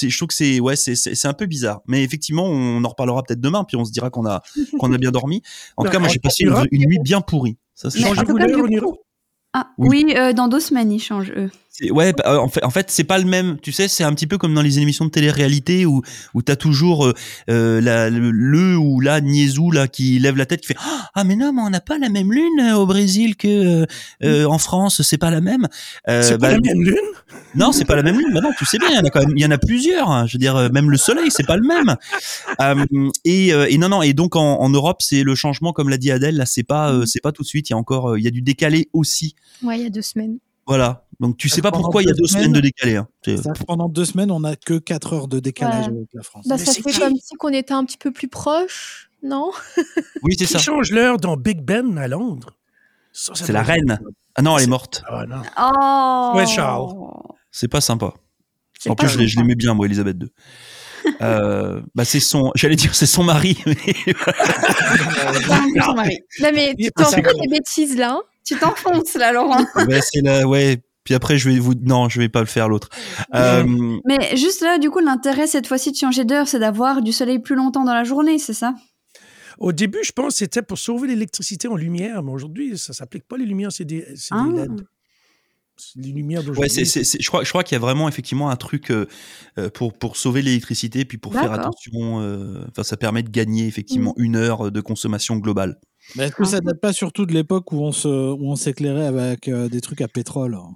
je 0.00 0.16
trouve 0.16 0.28
que 0.28 0.34
c'est, 0.34 0.60
ouais, 0.60 0.76
c'est, 0.76 1.26
un 1.26 1.32
peu 1.34 1.46
bizarre. 1.46 1.80
Mais 1.86 2.02
effectivement, 2.02 2.44
on 2.46 2.82
en 2.82 2.88
reparlera 2.88 3.22
peut-être 3.22 3.40
demain, 3.40 3.64
puis 3.64 3.76
on 3.76 3.84
se 3.84 3.92
dira 3.92 4.10
qu'on 4.10 4.26
a, 4.26 4.42
qu'on 4.78 4.92
a 4.92 4.98
bien 4.98 5.10
dormi. 5.10 5.42
En 5.76 5.84
tout 5.84 5.90
cas, 5.90 5.98
moi, 5.98 6.08
j'ai 6.08 6.18
passé 6.18 6.44
une, 6.44 6.54
une 6.70 6.86
nuit 6.88 6.98
bien 7.02 7.20
pourrie. 7.20 7.58
Ça, 7.74 7.90
c'est 7.90 8.02
coup- 8.02 8.98
Ah, 9.54 9.68
Oui. 9.76 10.04
oui, 10.06 10.14
euh, 10.16 10.32
dans 10.32 10.48
deux 10.48 10.60
semaines, 10.60 10.90
ils 10.92 10.98
changent, 11.00 11.32
eux. 11.36 11.50
Ouais, 11.90 12.12
bah, 12.12 12.24
euh, 12.26 12.36
en 12.36 12.48
fait, 12.48 12.62
en 12.64 12.70
fait, 12.70 12.90
c'est 12.90 13.02
pas 13.04 13.18
le 13.18 13.24
même. 13.24 13.58
Tu 13.60 13.72
sais, 13.72 13.88
c'est 13.88 14.04
un 14.04 14.12
petit 14.12 14.26
peu 14.26 14.36
comme 14.36 14.52
dans 14.52 14.60
les 14.60 14.78
émissions 14.78 15.06
de 15.06 15.10
télé-réalité 15.10 15.86
où 15.86 16.02
où 16.34 16.42
t'as 16.42 16.54
toujours 16.54 17.06
euh, 17.06 17.14
euh, 17.48 17.80
la, 17.80 18.10
le, 18.10 18.30
le 18.30 18.76
ou 18.76 19.00
la 19.00 19.22
niaisou 19.22 19.70
là 19.70 19.88
qui 19.88 20.18
lève 20.18 20.36
la 20.36 20.44
tête, 20.44 20.60
qui 20.60 20.66
fait 20.68 20.76
ah 21.14 21.24
mais 21.24 21.34
non, 21.34 21.50
mais 21.54 21.62
on 21.62 21.70
n'a 21.70 21.80
pas 21.80 21.96
la 21.96 22.10
même 22.10 22.30
lune 22.30 22.72
au 22.74 22.84
Brésil 22.84 23.36
que 23.36 23.86
euh, 24.22 24.44
en 24.44 24.58
France, 24.58 25.00
c'est 25.00 25.16
pas 25.16 25.30
la 25.30 25.40
même. 25.40 25.66
Euh, 26.08 26.22
C'est 26.22 26.36
bah, 26.36 26.48
pas 26.48 26.52
la 26.52 26.60
même 26.60 26.82
lune? 26.82 26.96
non, 27.54 27.72
c'est 27.72 27.86
pas 27.86 27.96
la 27.96 28.02
même 28.02 28.18
lune. 28.18 28.32
Bah 28.34 28.40
non, 28.42 28.50
tu 28.58 28.66
sais 28.66 28.78
bien, 28.78 28.88
il 28.90 28.94
y 28.96 28.98
en 28.98 29.04
a 29.04 29.08
quand 29.10 29.20
même, 29.20 29.32
il 29.34 29.42
y 29.42 29.46
en 29.46 29.50
a 29.50 29.58
plusieurs. 29.58 30.10
hein. 30.10 30.26
Je 30.26 30.34
veux 30.34 30.38
dire, 30.40 30.70
même 30.72 30.90
le 30.90 30.98
soleil, 30.98 31.30
c'est 31.30 31.46
pas 31.46 31.56
le 31.56 31.66
même. 31.66 31.96
Euh, 32.60 32.84
et, 33.24 33.48
et 33.48 33.78
non, 33.78 33.88
non. 33.88 34.02
Et 34.02 34.12
donc 34.12 34.36
en, 34.36 34.60
en 34.60 34.68
Europe, 34.68 35.00
c'est 35.00 35.22
le 35.22 35.34
changement, 35.34 35.72
comme 35.72 35.88
l'a 35.88 35.96
dit 35.96 36.10
Adèle. 36.10 36.36
Là, 36.36 36.44
c'est 36.44 36.64
pas, 36.64 36.92
euh, 36.92 37.06
c'est 37.06 37.22
pas 37.22 37.32
tout 37.32 37.42
de 37.42 37.48
suite. 37.48 37.70
Il 37.70 37.72
y 37.72 37.74
a 37.74 37.78
encore, 37.78 38.18
il 38.18 38.24
y 38.24 38.28
a 38.28 38.30
du 38.30 38.42
décalé 38.42 38.88
aussi. 38.92 39.34
Ouais, 39.62 39.78
il 39.78 39.84
y 39.84 39.86
a 39.86 39.90
deux 39.90 40.02
semaines. 40.02 40.36
Voilà. 40.66 41.06
Donc 41.22 41.36
tu 41.38 41.48
sais 41.48 41.62
pas 41.62 41.70
pourquoi 41.70 42.02
il 42.02 42.08
y 42.08 42.10
a 42.10 42.14
deux 42.14 42.26
semaines 42.26 42.44
semaines- 42.46 42.52
de 42.56 42.60
décalé. 42.60 42.96
hein. 42.96 43.06
Pendant 43.66 43.88
deux 43.88 44.04
semaines, 44.04 44.30
on 44.30 44.40
n'a 44.40 44.56
que 44.56 44.74
4 44.78 45.12
heures 45.14 45.28
de 45.28 45.40
décalage 45.40 45.86
Ouais. 45.86 45.94
avec 45.96 46.08
la 46.12 46.22
France. 46.22 46.46
Bah, 46.48 46.58
ça 46.58 46.72
fait 46.72 46.82
qui 46.82 46.98
comme 46.98 47.14
si 47.16 47.34
qu'on 47.36 47.48
était 47.50 47.72
un 47.72 47.84
petit 47.84 47.96
peu 47.96 48.10
plus 48.10 48.28
proche, 48.28 49.08
non? 49.22 49.50
Oui, 50.22 50.34
c'est 50.38 50.44
Qui 50.46 50.52
ça. 50.52 50.58
change 50.58 50.90
l'heure 50.90 51.16
dans 51.18 51.36
Big 51.36 51.60
Ben 51.62 51.96
à 51.96 52.08
Londres? 52.08 52.58
C'est 53.12 53.52
la 53.52 53.62
reine. 53.62 54.00
Ah 54.34 54.42
non, 54.42 54.58
elle 54.58 54.64
est 54.64 54.66
morte. 54.66 55.02
Ah 55.08 55.24
non. 55.26 55.42
Oh 55.58 56.36
Ouais, 56.36 56.46
Charles. 56.46 56.92
C'est 57.50 57.68
pas 57.68 57.80
sympa. 57.80 58.14
En 58.88 58.94
plus, 58.96 59.08
je 59.08 59.36
l'aimais 59.38 59.54
bien, 59.54 59.74
moi, 59.74 59.86
Elisabeth 59.86 60.16
II. 60.20 60.28
Euh, 61.20 61.80
bah 61.96 62.04
c'est 62.04 62.20
son, 62.20 62.52
j'allais 62.54 62.76
dire 62.76 62.94
c'est 62.94 63.06
son 63.06 63.24
mari. 63.24 63.58
mais-. 63.66 63.74
Non, 66.40 66.50
mais 66.54 66.74
tu 66.78 66.90
t'en 66.92 67.04
fais 67.06 67.22
des 67.22 67.48
bêtises 67.48 67.96
là. 67.96 68.12
hein 68.12 68.22
Tu 68.44 68.56
t'enfonces 68.56 69.14
là, 69.14 69.32
Laurent. 69.32 69.64
Ouais, 69.88 70.00
c'est 70.00 70.20
la, 70.22 70.46
ouais. 70.46 70.80
Puis 71.04 71.14
après, 71.14 71.36
je 71.38 71.48
vais 71.50 71.58
vous, 71.58 71.74
non, 71.74 72.08
je 72.08 72.20
vais 72.20 72.28
pas 72.28 72.40
le 72.40 72.46
faire 72.46 72.68
l'autre. 72.68 72.88
Euh, 73.34 73.64
Mais 74.06 74.36
juste 74.36 74.60
là, 74.60 74.78
du 74.78 74.88
coup, 74.90 75.00
l'intérêt 75.00 75.46
cette 75.46 75.66
fois-ci 75.66 75.90
de 75.92 75.96
changer 75.96 76.24
d'heure, 76.24 76.46
c'est 76.46 76.60
d'avoir 76.60 77.02
du 77.02 77.12
soleil 77.12 77.38
plus 77.40 77.56
longtemps 77.56 77.84
dans 77.84 77.94
la 77.94 78.04
journée, 78.04 78.38
c'est 78.38 78.54
ça? 78.54 78.74
Au 79.58 79.72
début, 79.72 79.98
je 80.02 80.12
pense 80.12 80.34
que 80.34 80.38
c'était 80.38 80.62
pour 80.62 80.78
sauver 80.78 81.08
l'électricité 81.08 81.68
en 81.68 81.76
lumière, 81.76 82.22
mais 82.22 82.32
aujourd'hui, 82.32 82.78
ça 82.78 82.92
ne 82.92 82.94
s'applique 82.94 83.26
pas 83.28 83.36
les 83.36 83.44
lumières, 83.46 83.70
c'est 83.72 83.84
des, 83.84 84.06
c'est 84.16 84.28
Ah. 84.32 84.46
des 84.48 84.60
LED. 84.60 84.86
Les 85.96 86.12
lumières 86.12 86.40
ouais, 86.40 86.46
d'aujourd'hui. 86.46 86.70
c'est, 86.70 86.84
c'est, 86.84 87.02
c'est- 87.02 87.20
je 87.20 87.26
crois, 87.28 87.42
je 87.42 87.48
crois 87.48 87.64
qu'il 87.64 87.74
y 87.74 87.76
a 87.76 87.80
vraiment 87.80 88.08
effectivement 88.08 88.50
un 88.50 88.56
truc 88.56 88.90
euh, 88.90 89.06
euh, 89.58 89.68
pour 89.70 89.92
pour 89.94 90.16
sauver 90.16 90.40
l'électricité, 90.42 91.04
puis 91.04 91.18
pour 91.18 91.32
faire 91.32 91.50
attention. 91.52 92.20
euh, 92.20 92.64
Enfin, 92.70 92.84
ça 92.84 92.96
permet 92.96 93.22
de 93.24 93.30
gagner 93.30 93.66
effectivement 93.66 94.14
une 94.16 94.36
heure 94.36 94.70
de 94.70 94.80
consommation 94.80 95.36
globale. 95.36 95.80
Mais 96.14 96.24
est-ce 96.26 96.36
que 96.36 96.44
ça 96.44 96.60
date 96.60 96.80
pas 96.80 96.92
surtout 96.92 97.26
de 97.26 97.32
l'époque 97.32 97.72
où 97.72 97.82
on 97.82 97.90
se, 97.90 98.06
où 98.08 98.50
on 98.50 98.54
s'éclairait 98.56 99.06
avec 99.06 99.48
euh, 99.48 99.68
des 99.68 99.80
trucs 99.80 100.02
à 100.02 100.08
pétrole 100.08 100.54
hein? 100.54 100.70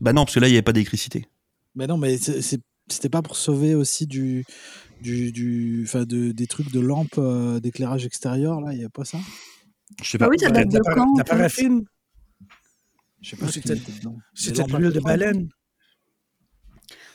Bah 0.00 0.12
non, 0.12 0.24
parce 0.24 0.34
que 0.34 0.40
là, 0.40 0.48
il 0.48 0.50
n'y 0.50 0.56
avait 0.56 0.62
pas 0.62 0.72
d'électricité. 0.72 1.26
Mais 1.74 1.86
non, 1.86 1.96
mais 1.96 2.18
c'était 2.18 3.08
pas 3.08 3.22
pour 3.22 3.36
sauver 3.36 3.74
aussi 3.74 4.06
du, 4.06 4.44
du, 5.00 5.32
du, 5.32 5.84
enfin, 5.86 6.04
de, 6.04 6.32
des 6.32 6.46
trucs 6.46 6.70
de 6.72 6.80
lampes 6.80 7.18
euh, 7.18 7.60
d'éclairage 7.60 8.04
extérieur 8.04 8.60
là, 8.60 8.72
il 8.72 8.80
y 8.80 8.84
a 8.84 8.88
pas 8.90 9.04
ça? 9.04 9.18
Je 10.02 10.08
sais 10.10 10.18
Ah 10.20 10.24
pas. 10.26 10.28
oui, 10.30 10.38
ça 10.38 10.48
La- 10.48 10.64
date 10.64 10.68
de 10.68 10.78
la, 10.84 10.94
quand 10.94 11.04
la 11.06 11.12
en 11.12 11.16
fait 11.16 11.24
paraffine, 11.24 11.82
Je 13.20 13.30
sais 13.30 13.36
pas. 13.36 13.46
ce 13.46 13.52
C'était- 13.52 13.74
de 13.74 14.76
l'huile 14.76 14.92
de 14.92 15.00
baleine. 15.00 15.48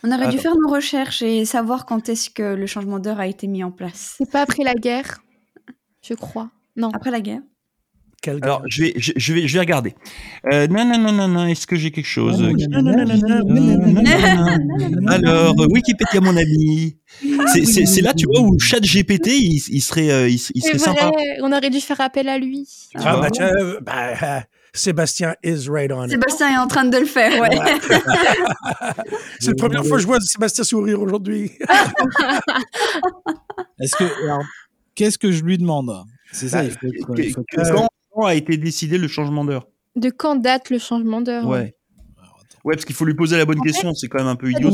On 0.04 0.12
aurait 0.12 0.28
dû 0.28 0.38
faire 0.38 0.54
nos 0.56 0.68
recherches 0.68 1.22
et 1.22 1.44
savoir 1.44 1.84
quand 1.84 2.08
est-ce 2.08 2.30
que 2.30 2.54
le 2.54 2.66
changement 2.66 3.00
d'heure 3.00 3.18
a 3.18 3.26
été 3.26 3.48
mis 3.48 3.64
en 3.64 3.72
place. 3.72 4.14
C'est 4.18 4.30
pas 4.30 4.42
après 4.42 4.62
la 4.62 4.74
guerre, 4.74 5.20
je 6.02 6.14
crois. 6.14 6.50
Non. 6.76 6.90
Après 6.94 7.10
la 7.10 7.20
guerre. 7.20 7.40
Alors, 8.42 8.62
je 8.68 8.82
vais, 8.82 8.92
je, 8.96 9.12
je 9.16 9.32
vais, 9.34 9.48
je 9.48 9.54
vais 9.54 9.60
regarder. 9.60 9.94
Euh, 10.52 10.66
non, 10.68 10.84
non, 10.84 10.98
non, 10.98 11.12
non, 11.12 11.28
non. 11.28 11.46
Est-ce 11.46 11.66
que 11.66 11.76
j'ai 11.76 11.90
quelque 11.90 12.06
chose 12.06 12.40
Non, 12.40 12.54
qui- 12.54 12.68
non, 12.68 12.82
non, 12.82 12.92
non, 12.92 13.04
non, 13.06 13.44
non, 13.44 13.76
non, 13.78 14.02
non. 15.00 15.10
Alors, 15.10 15.60
euh, 15.60 15.66
Wikipédia, 15.70 16.20
mon 16.20 16.36
ami. 16.36 16.96
C'est, 17.52 18.00
là, 18.02 18.14
tu 18.14 18.26
vois, 18.26 18.40
où 18.40 18.58
chat 18.58 18.80
GPT, 18.80 19.28
il, 19.28 19.60
il 19.70 19.80
serait, 19.80 20.10
euh, 20.10 20.28
il, 20.28 20.38
serait 20.38 20.78
sympa. 20.78 21.06
vrai, 21.06 21.38
on 21.42 21.52
aurait 21.52 21.70
dû 21.70 21.80
faire 21.80 22.00
appel 22.00 22.28
à 22.28 22.38
lui. 22.38 22.66
Ah, 22.94 23.16
bah, 23.20 23.30
tiens, 23.30 23.50
euh, 23.58 23.80
bah, 23.80 24.12
euh, 24.22 24.40
Sébastien 24.74 25.34
is 25.42 25.68
right 25.68 25.90
on 25.90 26.04
it. 26.04 26.10
Sébastien 26.10 26.54
est 26.54 26.58
en 26.58 26.66
train 26.68 26.84
de 26.84 26.96
le 26.98 27.06
faire, 27.06 27.40
ouais. 27.40 27.48
C'est 29.40 29.48
la 29.50 29.54
première 29.56 29.84
fois 29.84 29.96
que 29.96 30.02
je 30.02 30.06
vois 30.06 30.20
Sébastien 30.20 30.62
sourire 30.64 31.00
aujourd'hui. 31.00 31.50
Est-ce 33.80 33.96
que 33.96 34.04
qu'est-ce 34.94 35.18
que 35.18 35.32
je 35.32 35.42
lui 35.42 35.58
demande 35.58 35.92
C'est 36.32 36.48
ça. 36.48 36.64
il 36.64 36.70
faut, 36.72 36.78
il 36.82 37.04
faut- 37.04 37.14
il 37.16 37.30
faut- 37.32 37.42
Que- 37.42 37.62
Quand, 38.18 38.26
a 38.26 38.34
été 38.34 38.56
décidé 38.56 38.98
le 38.98 39.08
changement 39.08 39.44
d'heure 39.44 39.66
De 39.96 40.10
quand 40.10 40.36
date 40.36 40.70
le 40.70 40.78
changement 40.78 41.20
d'heure 41.20 41.46
Ouais. 41.46 41.74
Ouais, 42.64 42.74
parce 42.74 42.84
qu'il 42.84 42.94
faut 42.96 43.04
lui 43.04 43.14
poser 43.14 43.36
la 43.36 43.44
bonne 43.44 43.60
question. 43.60 43.94
C'est 43.94 44.08
quand 44.08 44.18
même 44.18 44.26
un 44.26 44.36
peu 44.36 44.50
idiot. 44.50 44.70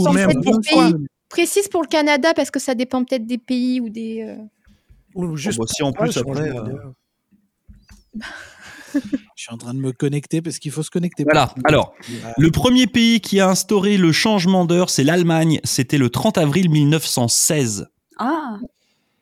Précise 1.29 1.69
pour 1.69 1.83
le 1.83 1.89
Canada 1.89 2.33
parce 2.35 2.51
que 2.51 2.59
ça 2.59 2.75
dépend 2.75 3.05
peut-être 3.05 3.27
des 3.27 3.39
pays 3.39 3.81
ou 3.81 3.89
des. 3.89 4.23
euh, 4.23 4.37
Ou 5.15 5.37
juste 5.37 5.59
bah, 5.59 5.65
si 5.69 5.83
en 5.83 5.93
plus, 5.93 6.15
le 6.15 6.21
après, 6.21 6.51
euh. 6.51 6.63
Je 9.37 9.43
suis 9.43 9.53
en 9.53 9.59
train 9.59 9.75
de 9.75 9.81
me 9.81 9.93
connecter 9.93 10.41
parce 10.41 10.59
qu'il 10.59 10.71
faut 10.71 10.83
se 10.85 10.91
connecter. 10.91 11.25
Voilà. 11.25 11.53
Alors, 11.65 11.93
le 12.39 12.51
premier 12.51 12.87
pays 12.87 13.21
qui 13.21 13.41
a 13.41 13.49
instauré 13.49 13.97
le 13.97 14.13
changement 14.13 14.65
d'heure, 14.65 14.89
c'est 14.91 15.05
l'Allemagne. 15.05 15.61
C'était 15.65 15.99
le 15.99 16.09
30 16.09 16.39
avril 16.39 16.71
1916. 16.71 17.89
Ah, 18.19 18.59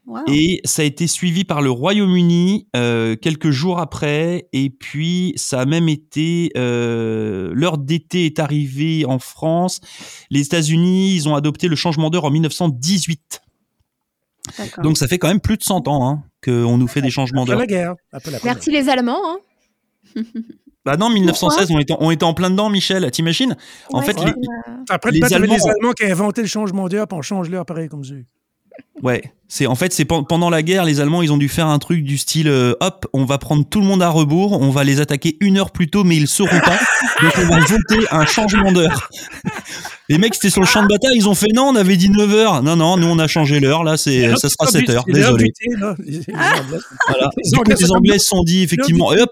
wow. 0.07 0.21
Et 0.29 0.61
ça 0.65 0.83
a 0.83 0.85
été 0.85 1.07
suivi 1.07 1.45
par 1.45 1.63
le 1.63 1.71
Royaume-Uni 1.71 2.67
euh, 2.77 3.17
quelques 3.17 3.51
jours 3.51 3.79
après. 3.79 4.49
Et 4.53 4.71
puis, 4.71 5.33
ça 5.37 5.61
a 5.61 5.65
même 5.65 5.89
été... 5.89 6.51
euh, 6.57 7.53
L'heure 7.55 7.79
d'été 7.79 8.27
est 8.27 8.39
arrivée 8.39 9.05
en 9.07 9.19
France. 9.19 9.81
Les 10.31 10.41
États-Unis, 10.47 11.15
ils 11.15 11.29
ont 11.29 11.35
adopté 11.35 11.69
le 11.69 11.77
changement 11.77 12.11
d'heure 12.11 12.25
en 12.25 12.31
1918. 12.31 13.41
D'accord. 14.59 14.85
Donc, 14.85 14.99
ça 14.99 15.07
fait 15.07 15.19
quand 15.19 15.29
même 15.29 15.41
plus 15.41 15.57
de 15.57 15.63
100 15.63 15.87
ans 15.89 16.09
hein, 16.09 16.23
qu'on 16.45 16.77
nous 16.79 16.89
fait 16.89 17.01
des 17.03 17.11
changements 17.11 17.45
d'heure. 17.45 17.63
Merci 18.45 18.71
les 18.71 18.89
Allemands. 18.89 19.21
Hein. 19.25 19.39
Bah 20.85 20.97
non, 20.97 21.11
1916, 21.11 21.71
on 21.71 21.79
était, 21.79 21.95
on 22.01 22.11
était 22.11 22.25
en 22.25 22.35
plein 22.35 22.51
dedans, 22.51 22.69
Michel. 22.69 23.09
T'imagines? 23.13 23.57
En 23.93 24.01
Ouais, 24.01 24.05
fait, 24.05 24.19
c'est, 24.19 24.25
les- 24.25 24.33
Après 24.91 25.13
les 25.13 25.21
t'avais 25.21 25.47
les 25.47 25.53
Allemands- 25.53 25.69
Allemands 25.69 25.93
qui 25.93 26.05
ont 26.05 26.09
inventé 26.11 26.41
le 26.41 26.49
changement 26.49 26.89
d'heure, 26.89 27.07
on 27.13 27.23
change 27.23 27.49
l'heure 27.51 27.65
pareil 27.65 27.89
comme 27.89 28.03
ça. 28.03 28.15
Ouais, 29.03 29.33
c'est 29.49 29.67
en 29.67 29.75
fait 29.75 29.93
c'est 29.93 30.05
pen- 30.05 30.25
pendant 30.25 30.49
la 30.49 30.63
guerre 30.63 30.85
les 30.85 31.01
Allemands 31.01 31.23
ils 31.23 31.33
ont 31.33 31.37
dû 31.37 31.49
faire 31.49 31.67
un 31.67 31.79
truc 31.81 32.05
du 32.05 32.17
style 32.19 32.47
euh, 32.49 32.75
hop 32.81 33.07
on 33.13 33.25
va 33.25 33.37
prendre 33.39 33.65
tout 33.69 33.81
le 33.81 33.87
monde 33.87 34.01
à 34.01 34.09
rebours 34.09 34.53
on 34.61 34.71
va 34.71 34.85
les 34.85 35.01
attaquer 35.01 35.37
une 35.41 35.59
heure 35.59 35.73
plus 35.73 35.89
tôt 35.91 36.05
mais 36.05 36.17
ils 36.17 36.29
sauront 36.29 36.61
pas. 36.61 36.79
Donc 37.21 37.33
on 37.39 37.47
va 37.49 37.59
voter 37.61 38.07
un 38.13 38.25
changement 38.27 38.71
d'heure. 38.73 39.11
Les 40.09 40.19
mecs 40.19 40.35
c'était 40.35 40.51
sur 40.51 40.61
le 40.61 40.67
champ 40.69 40.83
de 40.83 40.89
bataille 40.89 41.17
ils 41.17 41.29
ont 41.29 41.35
fait 41.35 41.49
non 41.53 41.65
on 41.65 41.75
avait 41.77 41.97
dit 41.97 42.11
9 42.11 42.33
heures. 42.35 42.63
Non 42.63 42.77
non 42.77 42.97
nous 42.97 43.09
on 43.09 43.19
a 43.19 43.27
changé 43.27 43.59
l'heure. 43.61 43.83
Là 43.83 43.97
c'est 43.97 44.35
ça 44.37 44.49
sera 44.49 44.67
7 44.71 44.89
heures. 44.91 45.05
désolé. 45.05 45.51
les 45.59 45.77
Anglais. 45.77 45.93
voilà. 47.09 47.31
Les 47.37 47.51
Du 47.51 47.57
coup, 47.59 47.65
les 47.81 47.91
Anglais 47.93 48.19
se 48.21 48.27
sont 48.27 48.43
dit 48.45 48.63
effectivement 48.63 49.13
et 49.13 49.21
hop 49.21 49.31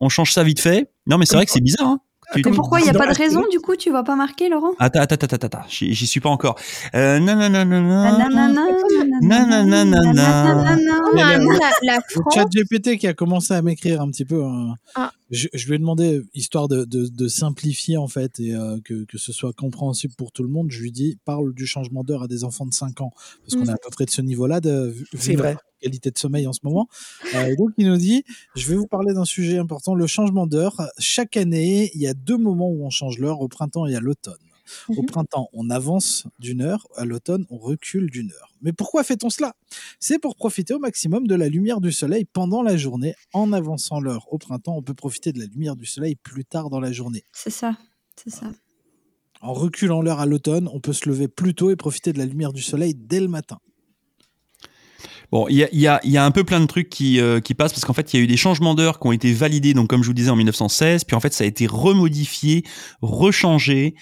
on 0.00 0.08
change 0.08 0.32
ça 0.32 0.44
vite 0.44 0.60
fait. 0.60 0.88
Non 1.08 1.18
mais 1.18 1.26
c'est 1.26 1.34
vrai 1.34 1.44
que 1.44 1.50
c'est 1.50 1.60
bizarre 1.60 1.88
hein. 1.88 2.00
Tu- 2.34 2.42
Comme- 2.42 2.52
Mais 2.52 2.56
pourquoi 2.56 2.80
il 2.80 2.82
n'y 2.84 2.90
a 2.90 2.92
pas 2.92 3.06
de 3.06 3.16
raison, 3.16 3.42
du 3.50 3.58
coup, 3.58 3.74
tu 3.74 3.90
vas 3.90 4.02
pas 4.02 4.14
marquer, 4.14 4.48
Laurent? 4.50 4.72
Attends 4.78 5.00
attends 5.00 5.14
attends 5.14 5.34
attends 5.36 5.46
attends 5.46 5.68
j'y 5.68 5.94
j'y 5.94 6.06
suis 6.06 6.20
pas 6.20 6.28
encore 6.28 6.56
euh, 6.94 7.18
non 7.20 7.34
non 7.36 7.48
non 7.48 7.64
non 7.64 7.80
non 7.80 8.18
Nanana, 8.18 8.66
Nanana, 9.22 9.64
nanana. 9.64 10.12
nanana. 10.14 10.76
Normalement, 11.14 11.52
la, 11.52 11.70
la 11.82 11.96
Le 11.96 12.02
France. 12.20 12.34
chat 12.34 12.44
GPT 12.50 12.98
qui 12.98 13.06
a 13.06 13.14
commencé 13.14 13.54
à 13.54 13.62
m'écrire 13.62 14.02
un 14.02 14.10
petit 14.10 14.24
peu. 14.26 14.42
Je, 15.30 15.48
je 15.52 15.66
lui 15.68 15.74
ai 15.74 15.78
demandé, 15.78 16.22
histoire 16.34 16.68
de, 16.68 16.84
de, 16.84 17.06
de 17.06 17.28
simplifier 17.28 17.96
en 17.96 18.08
fait 18.08 18.40
et 18.40 18.54
euh, 18.54 18.78
que, 18.84 19.04
que 19.04 19.18
ce 19.18 19.32
soit 19.32 19.52
compréhensible 19.52 20.14
pour 20.16 20.32
tout 20.32 20.42
le 20.42 20.48
monde, 20.48 20.70
je 20.70 20.80
lui 20.80 20.90
dis 20.90 21.18
parle 21.24 21.52
du 21.54 21.66
changement 21.66 22.02
d'heure 22.04 22.22
à 22.22 22.28
des 22.28 22.44
enfants 22.44 22.66
de 22.66 22.72
5 22.72 23.00
ans. 23.02 23.12
Parce 23.42 23.54
qu'on 23.54 23.66
Mm. 23.66 23.70
est 23.70 23.72
à 23.72 23.76
peu 23.82 23.90
près 23.90 24.04
de 24.06 24.10
ce 24.10 24.22
niveau-là, 24.22 24.60
de, 24.60 24.94
vu 25.12 25.36
qualité 25.80 26.10
de 26.10 26.18
sommeil 26.18 26.46
en 26.46 26.52
ce 26.52 26.60
moment. 26.64 26.88
Euh, 27.34 27.46
et 27.46 27.56
donc 27.56 27.70
il 27.76 27.86
nous 27.86 27.96
dit 27.98 28.24
je 28.56 28.66
vais 28.68 28.74
vous 28.74 28.86
parler 28.86 29.14
d'un 29.14 29.24
sujet 29.24 29.58
important, 29.58 29.94
le 29.94 30.06
changement 30.06 30.46
d'heure. 30.46 30.80
Chaque 30.98 31.36
année, 31.36 31.90
il 31.94 32.00
y 32.00 32.06
a 32.06 32.14
deux 32.14 32.36
moments 32.38 32.68
où 32.70 32.84
on 32.84 32.90
change 32.90 33.18
l'heure, 33.18 33.40
au 33.40 33.48
printemps 33.48 33.86
et 33.86 33.94
à 33.94 34.00
l'automne. 34.00 34.34
Au 34.96 35.02
Mhm. 35.02 35.04
printemps, 35.04 35.48
on 35.52 35.70
avance 35.70 36.26
d'une 36.38 36.60
heure, 36.62 36.86
à 36.96 37.04
l'automne, 37.04 37.46
on 37.50 37.58
recule 37.58 38.10
d'une 38.10 38.32
heure. 38.32 38.54
Mais 38.62 38.72
pourquoi 38.72 39.04
fait-on 39.04 39.30
cela? 39.30 39.54
C'est 40.00 40.18
pour 40.18 40.36
profiter 40.36 40.74
au 40.74 40.78
maximum 40.78 41.26
de 41.26 41.34
la 41.34 41.48
lumière 41.48 41.80
du 41.80 41.92
soleil 41.92 42.24
pendant 42.24 42.62
la 42.62 42.76
journée. 42.76 43.14
En 43.32 43.52
avançant 43.52 44.00
l'heure 44.00 44.32
au 44.32 44.38
printemps, 44.38 44.76
on 44.76 44.82
peut 44.82 44.94
profiter 44.94 45.32
de 45.32 45.38
la 45.38 45.46
lumière 45.46 45.76
du 45.76 45.86
soleil 45.86 46.16
plus 46.16 46.44
tard 46.44 46.70
dans 46.70 46.80
la 46.80 46.92
journée. 46.92 47.24
C'est 47.32 47.50
ça, 47.50 47.78
c'est 48.16 48.30
ça. 48.30 48.52
En 49.40 49.52
reculant 49.52 50.00
l'heure 50.00 50.20
à 50.20 50.26
l'automne, 50.26 50.68
on 50.72 50.78
peut 50.78 50.92
se 50.92 51.08
lever 51.08 51.26
plus 51.26 51.52
tôt 51.52 51.70
et 51.70 51.76
profiter 51.76 52.12
de 52.12 52.18
la 52.18 52.24
lumière 52.24 52.52
du 52.52 52.62
soleil 52.62 52.94
dès 52.94 53.18
le 53.18 53.26
matin. 53.26 53.58
Bon, 55.30 55.46
il 55.48 55.56
y 55.56 55.64
a, 55.64 55.68
y, 55.72 55.86
a, 55.86 56.00
y 56.04 56.16
a 56.16 56.24
un 56.24 56.30
peu 56.30 56.42
plein 56.42 56.58
de 56.58 56.64
trucs 56.66 56.88
qui, 56.88 57.20
euh, 57.20 57.38
qui 57.40 57.52
passent 57.54 57.72
parce 57.74 57.84
qu'en 57.84 57.92
fait, 57.92 58.12
il 58.14 58.16
y 58.16 58.20
a 58.20 58.24
eu 58.24 58.26
des 58.26 58.38
changements 58.38 58.74
d'heure 58.74 58.98
qui 58.98 59.06
ont 59.08 59.12
été 59.12 59.32
validés, 59.34 59.74
donc 59.74 59.88
comme 59.88 60.02
je 60.02 60.06
vous 60.08 60.14
disais 60.14 60.30
en 60.30 60.36
1916, 60.36 61.04
puis 61.04 61.14
en 61.14 61.20
fait, 61.20 61.34
ça 61.34 61.44
a 61.44 61.46
été 61.46 61.66
remodifié, 61.66 62.64
rechangé, 63.02 63.94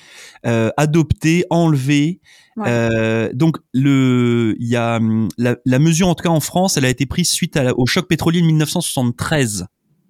euh, 0.47 0.71
adopté, 0.77 1.45
enlevé. 1.51 2.21
Ouais. 2.57 2.65
Euh, 2.69 3.31
donc, 3.35 3.57
le, 3.75 4.55
il 4.61 4.69
y 4.69 4.77
a 4.77 4.97
hum, 4.99 5.29
la, 5.37 5.57
la 5.65 5.79
mesure 5.81 6.07
en 6.09 6.15
tout 6.15 6.23
cas 6.23 6.31
en 6.31 6.41
France, 6.41 6.77
elle 6.77 6.85
a 6.85 6.89
été 6.91 7.07
prise 7.07 7.29
suite 7.31 7.57
à 7.57 7.65
la- 7.65 7.77
au 7.77 7.87
choc 7.87 8.07
pétrolier 8.07 8.41
de 8.41 8.47
1973 8.47 9.67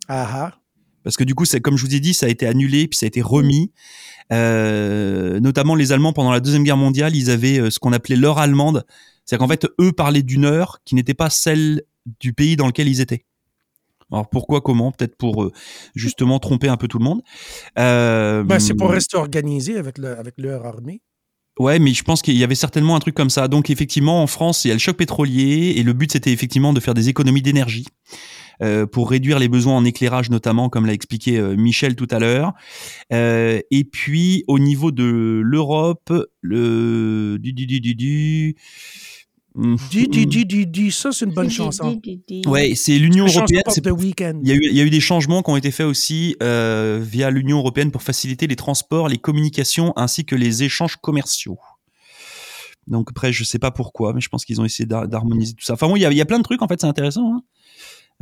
Ah 0.09 0.29
ah. 0.31 0.53
parce 1.03 1.17
que 1.17 1.25
du 1.25 1.35
coup, 1.35 1.47
c'est 1.47 1.61
comme 1.63 1.77
je 1.79 1.87
vous 1.87 1.95
ai 1.95 2.01
dit, 2.01 2.13
ça 2.13 2.27
a 2.27 2.29
été 2.29 2.47
annulé 2.47 2.89
puis 2.89 2.99
ça 2.99 3.07
a 3.07 3.09
été 3.09 3.23
remis. 3.23 3.73
Euh, 4.33 5.41
notamment 5.41 5.75
les 5.75 5.93
Allemands 5.93 6.13
pendant 6.13 6.33
la 6.33 6.41
deuxième 6.41 6.65
guerre 6.65 6.77
mondiale, 6.77 7.15
ils 7.17 7.31
avaient 7.31 7.59
euh, 7.59 7.71
ce 7.71 7.79
qu'on 7.79 7.93
appelait 7.93 8.17
l'heure 8.17 8.39
allemande, 8.39 8.85
c'est-à-dire 9.27 9.45
qu'en 9.47 9.51
fait, 9.51 9.67
eux 9.81 9.93
parlaient 9.93 10.23
d'une 10.23 10.47
heure 10.47 10.79
qui 10.87 10.95
n'était 10.95 11.13
pas 11.15 11.29
celle 11.29 11.83
du 12.21 12.33
pays 12.33 12.57
dans 12.57 12.67
lequel 12.67 12.89
ils 12.89 13.01
étaient. 13.03 13.27
Alors 14.13 14.31
pourquoi, 14.31 14.61
comment? 14.61 14.93
Peut-être 14.93 15.17
pour 15.17 15.43
euh, 15.43 15.53
justement 15.97 16.39
tromper 16.39 16.69
un 16.69 16.77
peu 16.77 16.87
tout 16.87 16.99
le 16.99 17.05
monde. 17.05 17.23
Euh, 17.79 18.45
Ben, 18.45 18.61
c'est 18.61 18.75
pour 18.75 18.91
rester 18.91 19.17
organisé 19.17 19.77
avec 19.77 19.99
le- 19.99 20.17
avec 20.17 20.35
l'heure 20.39 20.65
armée. 20.65 21.03
Ouais, 21.59 21.79
mais 21.79 21.93
je 21.93 22.05
pense 22.05 22.23
qu'il 22.23 22.37
y 22.37 22.45
avait 22.45 22.55
certainement 22.55 22.95
un 22.97 23.01
truc 23.01 23.15
comme 23.15 23.31
ça. 23.31 23.49
Donc 23.49 23.71
effectivement, 23.71 24.23
en 24.23 24.27
France, 24.27 24.65
il 24.65 24.69
y 24.69 24.71
a 24.71 24.75
le 24.75 24.79
choc 24.79 24.97
pétrolier 24.97 25.75
et 25.77 25.83
le 25.83 25.93
but 25.93 26.13
c'était 26.13 26.31
effectivement 26.31 26.73
de 26.73 26.81
faire 26.81 26.95
des 26.95 27.09
économies 27.09 27.43
d'énergie. 27.43 27.87
Euh, 28.63 28.87
pour 28.87 29.11
réduire 29.11 29.39
les 29.39 29.49
besoins 29.49 29.77
en 29.77 29.85
éclairage 29.85 30.31
notamment, 30.31 30.69
comme 30.69 30.87
l'a 30.87 30.93
expliqué 30.93 31.39
euh, 31.39 31.57
Michel 31.57 31.97
tout 31.97 32.09
à 32.11 32.19
l'heure. 32.19 32.53
Euh, 33.13 33.61
et 33.71 33.85
puis 33.85 34.45
au 34.49 34.59
niveau 34.59 34.93
de 34.93 35.41
l'Europe, 35.45 36.13
le 36.41 37.39
du 37.41 37.53
du 37.53 37.67
du 37.67 37.81
du 37.81 37.95
du. 37.95 38.57
Dis, 39.91 40.07
dis, 40.45 40.67
dis, 40.67 40.93
ça, 40.93 41.13
c'est 41.13 41.25
une 41.25 41.33
bonne 41.33 41.49
chanson. 41.49 41.99
Ouais, 42.45 42.75
c'est 42.75 42.99
l'Union 42.99 43.25
européenne. 43.39 43.63
Il 44.43 44.49
y, 44.51 44.53
a 44.53 44.55
eu, 44.55 44.61
il 44.63 44.77
y 44.77 44.81
a 44.83 44.85
eu 44.85 44.91
des 44.91 45.01
changements 45.01 45.43
qui 45.43 45.51
ont 45.51 45.57
été 45.57 45.71
faits 45.71 45.87
aussi 45.87 46.37
euh, 46.43 47.01
via 47.03 47.31
l'Union 47.31 47.57
européenne 47.61 47.91
pour 47.91 48.03
faciliter 48.03 48.47
les 48.47 48.57
transports, 48.57 49.09
les 49.09 49.17
communications 49.17 49.95
ainsi 49.97 50.27
que 50.27 50.37
les 50.37 50.63
échanges 50.63 50.97
commerciaux. 50.97 51.57
Donc 52.87 53.09
après, 53.11 53.33
je 53.33 53.45
sais 53.45 53.59
pas 53.59 53.71
pourquoi, 53.71 54.13
mais 54.13 54.21
je 54.21 54.29
pense 54.29 54.45
qu'ils 54.45 54.61
ont 54.61 54.65
essayé 54.67 54.87
d'har- 54.87 55.09
d'harmoniser 55.09 55.55
tout 55.55 55.65
ça. 55.65 55.73
Enfin 55.73 55.89
bon, 55.89 55.97
il 55.97 56.03
y 56.03 56.05
a, 56.05 56.13
il 56.13 56.19
y 56.19 56.21
a 56.21 56.27
plein 56.27 56.39
de 56.39 56.45
trucs 56.45 56.61
en 56.61 56.69
fait, 56.69 56.79
c'est 56.79 56.87
intéressant. 56.87 57.37
hein. 57.37 57.41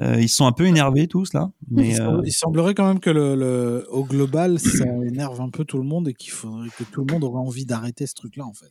Euh, 0.01 0.17
ils 0.21 0.29
sont 0.29 0.45
un 0.47 0.53
peu 0.53 0.67
énervés 0.67 1.07
tous 1.07 1.33
là, 1.35 1.51
mais 1.71 2.01
euh, 2.01 2.21
Il 2.25 2.33
semblerait 2.33 2.75
quand 2.75 2.87
même 2.89 2.99
que 2.99 3.11
le, 3.11 3.37
le- 3.37 3.87
au 3.91 4.03
global, 4.05 4.59
ça 4.59 4.85
énerve 5.07 5.41
un 5.41 5.51
peu 5.51 5.65
tout 5.65 5.79
le 5.79 5.85
monde 5.85 6.09
et 6.09 6.15
qu'il 6.15 6.33
faudrait 6.33 6.69
que 6.77 6.83
tout 6.83 7.05
le 7.05 7.13
monde 7.13 7.23
aurait 7.23 7.39
envie 7.41 7.65
d'arrêter 7.65 8.07
ce 8.09 8.15
truc-là, 8.15 8.45
en 8.45 8.53
fait. 8.53 8.71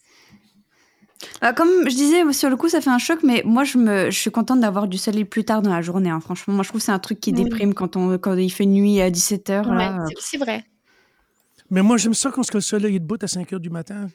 Ah, 1.40 1.54
comme 1.54 1.70
je 1.90 1.96
disais, 1.96 2.34
sur 2.34 2.50
le 2.50 2.58
coup, 2.58 2.68
ça 2.68 2.82
fait 2.82 2.90
un 2.90 2.98
choc, 2.98 3.20
mais 3.24 3.42
moi, 3.46 3.64
je, 3.64 3.78
me, 3.78 4.12
je 4.12 4.20
suis 4.20 4.32
contente 4.32 4.60
d'avoir 4.60 4.90
du 4.90 4.98
soleil 4.98 5.24
plus 5.24 5.46
tard 5.46 5.62
dans 5.62 5.70
la 5.72 5.82
journée. 5.82 6.10
hein. 6.10 6.20
Franchement, 6.20 6.54
moi, 6.54 6.64
je 6.64 6.70
trouve 6.70 6.82
que 6.82 6.86
c'est 6.86 6.92
un 6.92 7.00
truc 7.00 7.22
qui 7.22 7.32
Oui. 7.32 7.44
déprime 7.46 7.74
quand, 7.74 7.96
on, 7.96 8.18
quand 8.18 8.36
il 8.36 8.50
fait 8.52 8.66
nuit 8.66 9.00
à 9.00 9.10
17h. 9.10 9.66
Ouais, 9.70 10.14
c'est- 10.20 10.38
vrai. 10.38 10.66
Mais 11.70 11.82
moi, 11.82 11.96
j'aime 11.96 12.14
ça 12.14 12.30
quand 12.32 12.54
le 12.54 12.60
soleil 12.60 12.98
est 12.98 13.00
debout 13.00 13.16
à 13.22 13.28
5 13.28 13.54
heures 13.54 13.62
du 13.62 13.70
matin. 13.70 14.10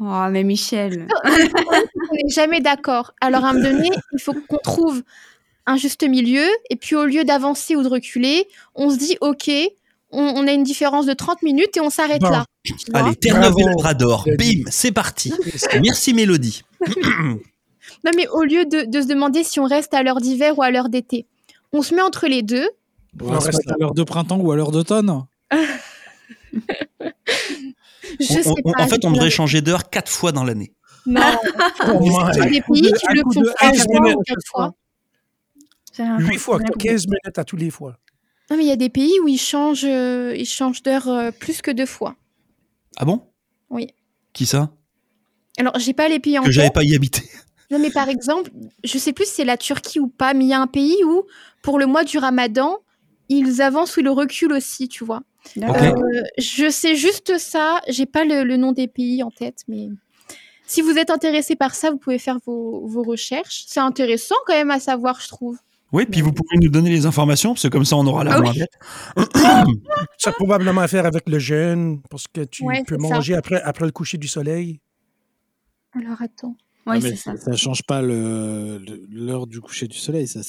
Oh, 0.00 0.24
mais 0.30 0.42
Michel. 0.44 1.06
On 1.24 2.14
n'est 2.14 2.30
jamais 2.32 2.60
d'accord. 2.62 3.12
Alors, 3.20 3.44
à 3.44 3.50
un 3.50 3.52
moment 3.52 3.70
donné, 3.70 3.90
il 4.12 4.18
faut 4.20 4.32
qu'on 4.48 4.56
trouve 4.58 5.02
un 5.66 5.76
juste 5.76 6.02
milieu. 6.08 6.46
Et 6.70 6.76
puis, 6.76 6.94
au 6.96 7.04
lieu 7.04 7.24
d'avancer 7.24 7.76
ou 7.76 7.82
de 7.82 7.88
reculer, 7.88 8.46
on 8.74 8.90
se 8.90 8.96
dit, 8.96 9.16
OK, 9.20 9.50
on, 10.10 10.22
on 10.36 10.46
a 10.46 10.52
une 10.52 10.62
différence 10.62 11.06
de 11.06 11.12
30 11.12 11.42
minutes 11.42 11.76
et 11.76 11.80
on 11.80 11.90
s'arrête 11.90 12.20
Bon. 12.22 12.30
là. 12.30 12.44
tu 12.64 12.74
allez, 12.94 13.14
Terre-Neuve 13.16 13.54
et. 13.58 13.64
Labrador, 13.64 14.24
bim, 14.38 14.62
c'est 14.70 14.92
parti. 14.92 15.32
Merci 15.82 16.14
Mélodie. 16.14 16.62
Non, 18.04 18.10
mais 18.16 18.26
au 18.28 18.42
lieu 18.42 18.64
de, 18.66 18.82
de 18.84 19.00
se 19.00 19.06
demander 19.06 19.42
si 19.44 19.58
on 19.60 19.64
reste 19.64 19.94
à 19.94 20.02
l'heure 20.02 20.20
d'hiver 20.20 20.58
ou 20.58 20.62
à 20.62 20.70
l'heure 20.70 20.88
d'été, 20.88 21.24
on 21.72 21.82
se 21.82 21.94
met 21.94 22.02
entre 22.02 22.26
les 22.26 22.42
deux. 22.42 22.68
On 23.22 23.38
reste 23.38 23.68
à 23.70 23.74
l'heure 23.78 23.94
de 23.94 24.02
printemps 24.02 24.38
ou 24.38 24.50
à 24.52 24.56
l'heure 24.56 24.70
d'automne. 24.72 25.24
Je 25.52 25.56
On- 28.20 28.24
sais 28.24 28.42
on- 28.64 28.72
pas. 28.72 28.82
en 28.82 28.88
fait, 28.88 29.04
on 29.04 29.10
devrait 29.12 29.30
changer 29.30 29.60
d'heure 29.60 29.88
quatre 29.90 30.10
fois 30.10 30.32
dans 30.32 30.44
l'année. 30.44 30.72
Non, 31.06 31.20
il 32.00 32.06
y 32.06 32.10
my. 32.10 32.16
a 32.16 32.46
des 32.46 32.60
pays 32.60 32.92
qui 32.92 33.06
à 33.06 33.12
le 33.14 33.22
coup 33.22 33.32
font 33.32 33.40
de 33.40 33.46
trois 33.56 33.70
15 33.70 33.84
fois 33.84 34.00
minutes 34.00 34.16
ou 34.16 34.20
à 34.20 34.24
quatre 34.24 34.46
fois. 34.50 34.74
J'ai 35.96 36.02
rien 36.02 36.18
8 36.18 36.24
compris, 36.24 36.38
fois, 36.38 36.56
j'ai 36.58 36.64
rien 36.64 36.72
compris. 36.72 36.88
15 36.88 37.06
minutes 37.06 37.38
à 37.38 37.44
tous 37.44 37.56
les 37.56 37.70
fois. 37.70 37.98
Non, 38.50 38.56
mais 38.56 38.64
il 38.64 38.68
y 38.68 38.72
a 38.72 38.76
des 38.76 38.88
pays 38.90 39.18
où 39.22 39.28
ils 39.28 39.38
changent, 39.38 39.84
euh, 39.84 40.34
ils 40.36 40.46
changent 40.46 40.82
d'heure 40.82 41.08
euh, 41.08 41.30
plus 41.30 41.62
que 41.62 41.70
deux 41.70 41.86
fois. 41.86 42.16
Ah 42.96 43.04
bon? 43.04 43.22
Oui. 43.70 43.88
Qui 44.32 44.46
ça? 44.46 44.70
Alors, 45.58 45.78
j'ai 45.78 45.94
pas 45.94 46.08
les 46.08 46.20
pays 46.20 46.38
en 46.38 46.42
Que 46.42 46.50
j'avais 46.50 46.70
pas 46.70 46.84
y 46.84 46.94
habité. 46.94 47.22
Non, 47.68 47.80
mais 47.80 47.90
par 47.90 48.08
exemple, 48.08 48.52
je 48.84 48.96
sais 48.96 49.12
plus 49.12 49.24
si 49.24 49.32
c'est 49.32 49.44
la 49.44 49.56
Turquie 49.56 49.98
ou 49.98 50.06
pas, 50.06 50.34
mais 50.34 50.44
il 50.44 50.48
y 50.48 50.52
a 50.52 50.60
un 50.60 50.68
pays 50.68 51.02
où, 51.04 51.24
pour 51.62 51.80
le 51.80 51.86
mois 51.86 52.04
du 52.04 52.16
ramadan, 52.16 52.78
ils 53.28 53.60
avancent 53.60 53.96
ou 53.96 54.00
ils 54.02 54.08
reculent 54.08 54.52
aussi, 54.52 54.88
tu 54.88 55.04
vois. 55.04 55.22
D'accord. 55.56 55.76
Ok. 55.76 55.98
Euh, 55.98 56.22
je 56.38 56.70
sais 56.70 56.94
juste 56.94 57.38
ça, 57.38 57.80
j'ai 57.88 58.06
pas 58.06 58.24
le, 58.24 58.44
le 58.44 58.56
nom 58.56 58.70
des 58.70 58.86
pays 58.86 59.20
en 59.24 59.32
tête, 59.32 59.64
mais 59.66 59.88
si 60.64 60.80
vous 60.80 60.96
êtes 60.96 61.10
intéressé 61.10 61.56
par 61.56 61.74
ça, 61.74 61.90
vous 61.90 61.96
pouvez 61.96 62.20
faire 62.20 62.38
vos, 62.46 62.86
vos 62.86 63.02
recherches. 63.02 63.64
C'est 63.66 63.80
intéressant 63.80 64.36
quand 64.46 64.54
même 64.54 64.70
à 64.70 64.78
savoir, 64.78 65.20
je 65.20 65.26
trouve. 65.26 65.58
Oui, 65.96 66.04
puis 66.06 66.20
vous 66.20 66.32
pouvez 66.32 66.58
nous 66.62 66.68
donner 66.68 66.90
les 66.90 67.06
informations, 67.06 67.54
parce 67.54 67.62
que 67.62 67.68
comme 67.68 67.86
ça, 67.86 67.96
on 67.96 68.06
aura 68.06 68.22
la 68.22 68.34
Ah 68.34 68.40
oui. 68.40 68.62
Ça 70.18 70.30
a 70.30 70.32
probablement 70.34 70.82
à 70.82 70.88
faire 70.88 71.06
avec 71.06 71.26
le 71.28 71.38
jeûne, 71.38 72.02
parce 72.10 72.26
que 72.28 72.42
tu 72.44 72.64
Ouais, 72.64 72.82
peux 72.86 72.96
ça. 73.00 73.14
manger 73.14 73.34
après, 73.34 73.62
après 73.62 73.86
le 73.86 73.92
coucher 73.92 74.18
du 74.18 74.28
soleil. 74.28 74.80
Alors 75.94 76.20
attends. 76.20 76.54
Oui, 76.86 76.98
Ah, 76.98 77.00
mais 77.02 77.10
c'est 77.10 77.16
ça. 77.16 77.36
Ça 77.36 77.56
change 77.56 77.82
pas 77.82 78.00
l'heure 78.02 79.46
du 79.46 79.60
coucher 79.60 79.88
du 79.88 79.96
soleil. 79.96 80.28
Ça, 80.28 80.40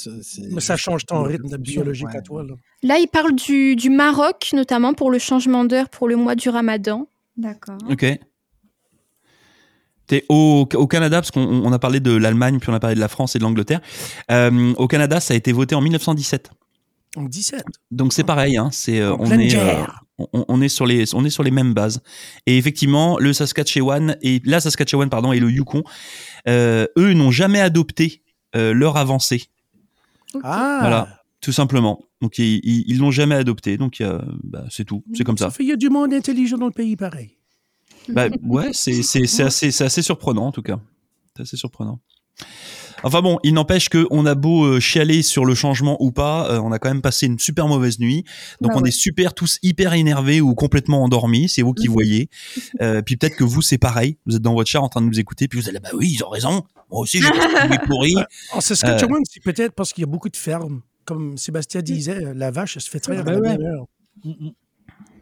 Mais 0.51 0.59
ça 0.61 0.75
change 0.77 1.05
ton 1.05 1.23
rythme 1.23 1.57
biologique 1.57 2.13
à 2.13 2.21
toi. 2.21 2.43
Là. 2.43 2.53
Là, 2.83 2.97
il 2.99 3.07
parle 3.07 3.33
du, 3.33 3.75
du 3.75 3.89
Maroc, 3.89 4.49
notamment 4.53 4.93
pour 4.93 5.09
le 5.11 5.17
changement 5.17 5.63
d'heure 5.65 5.89
pour 5.89 6.07
le 6.07 6.15
mois 6.17 6.35
du 6.35 6.49
ramadan. 6.49 7.07
D'accord. 7.37 7.77
Ok. 7.89 8.05
T'es 10.07 10.23
au, 10.29 10.67
au 10.73 10.87
Canada, 10.87 11.17
parce 11.21 11.31
qu'on 11.31 11.41
on 11.41 11.71
a 11.73 11.79
parlé 11.79 11.99
de 11.99 12.11
l'Allemagne, 12.15 12.59
puis 12.59 12.69
on 12.69 12.73
a 12.73 12.79
parlé 12.79 12.95
de 12.95 12.99
la 13.01 13.07
France 13.09 13.35
et 13.35 13.39
de 13.39 13.43
l'Angleterre. 13.43 13.81
Euh, 14.31 14.73
au 14.77 14.87
Canada, 14.87 15.19
ça 15.19 15.33
a 15.33 15.37
été 15.37 15.51
voté 15.51 15.75
en 15.75 15.81
1917. 15.81 16.49
En 17.15 17.23
17. 17.23 17.63
Donc 17.91 18.13
c'est 18.13 18.23
pareil, 18.23 18.57
hein, 18.57 18.69
c'est 18.71 18.99
euh, 18.99 19.15
on 19.19 19.29
est 19.31 19.55
euh, 19.55 19.63
guerre. 19.65 20.03
on, 20.19 20.45
on 20.47 20.61
est 20.61 20.69
sur 20.69 20.85
les 20.85 21.13
on 21.15 21.25
est 21.25 21.29
sur 21.29 21.43
les 21.43 21.51
mêmes 21.51 21.73
bases. 21.73 22.01
Et 22.45 22.57
effectivement, 22.57 23.17
le 23.17 23.33
Saskatchewan 23.33 24.17
et 24.21 24.41
la 24.45 24.59
Saskatchewan 24.59 25.09
pardon 25.09 25.31
et 25.31 25.39
le 25.39 25.49
Yukon, 25.49 25.83
euh, 26.47 26.85
eux 26.97 27.13
n'ont 27.13 27.31
jamais 27.31 27.59
adopté 27.59 28.21
euh, 28.55 28.73
leur 28.73 28.97
avancée, 28.97 29.45
Ah, 30.43 30.77
Voilà. 30.81 31.21
tout 31.41 31.51
simplement. 31.51 31.99
Donc 32.21 32.37
ils 32.39 32.97
l'ont 32.99 33.11
jamais 33.11 33.35
adopté. 33.35 33.77
Donc 33.77 34.01
euh, 34.01 34.19
bah, 34.43 34.65
c'est 34.69 34.85
tout, 34.85 35.03
c'est 35.13 35.23
comme 35.23 35.37
ça. 35.37 35.51
il 35.59 35.65
y 35.67 35.71
a 35.71 35.75
du 35.75 35.89
monde 35.89 36.13
intelligent 36.13 36.57
dans 36.57 36.65
le 36.67 36.71
pays 36.71 36.95
pareil. 36.95 37.36
Bah, 38.09 38.27
ouais, 38.43 38.69
c'est 38.73 39.01
c'est 39.03 39.25
c'est 39.25 39.43
assez 39.43 39.71
c'est 39.71 39.83
assez 39.85 40.01
surprenant 40.01 40.47
en 40.47 40.51
tout 40.51 40.61
cas. 40.61 40.79
C'est 41.35 41.43
assez 41.43 41.57
surprenant. 41.57 41.99
Enfin 43.03 43.21
bon, 43.21 43.39
il 43.43 43.53
n'empêche 43.53 43.89
que 43.89 44.07
on 44.09 44.25
a 44.25 44.33
beau 44.33 44.65
euh, 44.65 44.79
chialer 44.79 45.21
sur 45.21 45.45
le 45.45 45.53
changement 45.53 45.97
ou 45.99 46.11
pas, 46.11 46.49
euh, 46.51 46.59
on 46.59 46.71
a 46.71 46.79
quand 46.79 46.89
même 46.89 47.01
passé 47.03 47.27
une 47.27 47.37
super 47.37 47.67
mauvaise 47.67 47.99
nuit. 47.99 48.23
Donc 48.59 48.71
Bah 48.71 48.77
on 48.79 48.81
ouais. 48.81 48.89
est 48.89 48.91
super 48.91 49.35
tous 49.35 49.59
hyper 49.61 49.93
énervés 49.93 50.41
ou 50.41 50.55
complètement 50.55 51.03
endormis, 51.03 51.47
c'est 51.47 51.61
vous 51.61 51.73
qui 51.73 51.87
voyez. 51.87 52.29
Euh, 52.81 53.01
puis 53.01 53.17
peut-être 53.17 53.35
que 53.35 53.43
vous 53.43 53.61
c'est 53.61 53.77
pareil, 53.77 54.17
vous 54.25 54.35
êtes 54.35 54.41
dans 54.41 54.53
votre 54.53 54.69
char 54.69 54.83
en 54.83 54.89
train 54.89 55.01
de 55.01 55.07
nous 55.07 55.19
écouter, 55.19 55.47
puis 55.47 55.59
vous 55.59 55.69
allez 55.69 55.79
bah 55.79 55.89
oui 55.93 56.11
ils 56.13 56.23
ont 56.23 56.29
raison. 56.29 56.63
Moi 56.91 57.01
aussi 57.01 57.21
j'ai 57.21 57.77
pourri. 57.85 58.15
En 58.51 58.61
Saskatchewan, 58.61 59.23
c'est 59.29 59.41
peut-être 59.41 59.73
parce 59.73 59.93
qu'il 59.93 60.01
y 60.01 60.03
a 60.03 60.07
beaucoup 60.07 60.29
de 60.29 60.37
fermes. 60.37 60.81
Comme 61.05 61.37
Sébastien 61.37 61.81
disait, 61.81 62.33
la 62.35 62.51
vache, 62.51 62.75
elle 62.75 62.81
se 62.81 62.89
fait 62.89 62.99
traire 62.99 63.23
Bah 63.23 63.31
à 63.31 63.35
la 63.35 63.39
ouais. 63.39 63.57
Mm, 64.23 64.29
mm. 64.29 64.51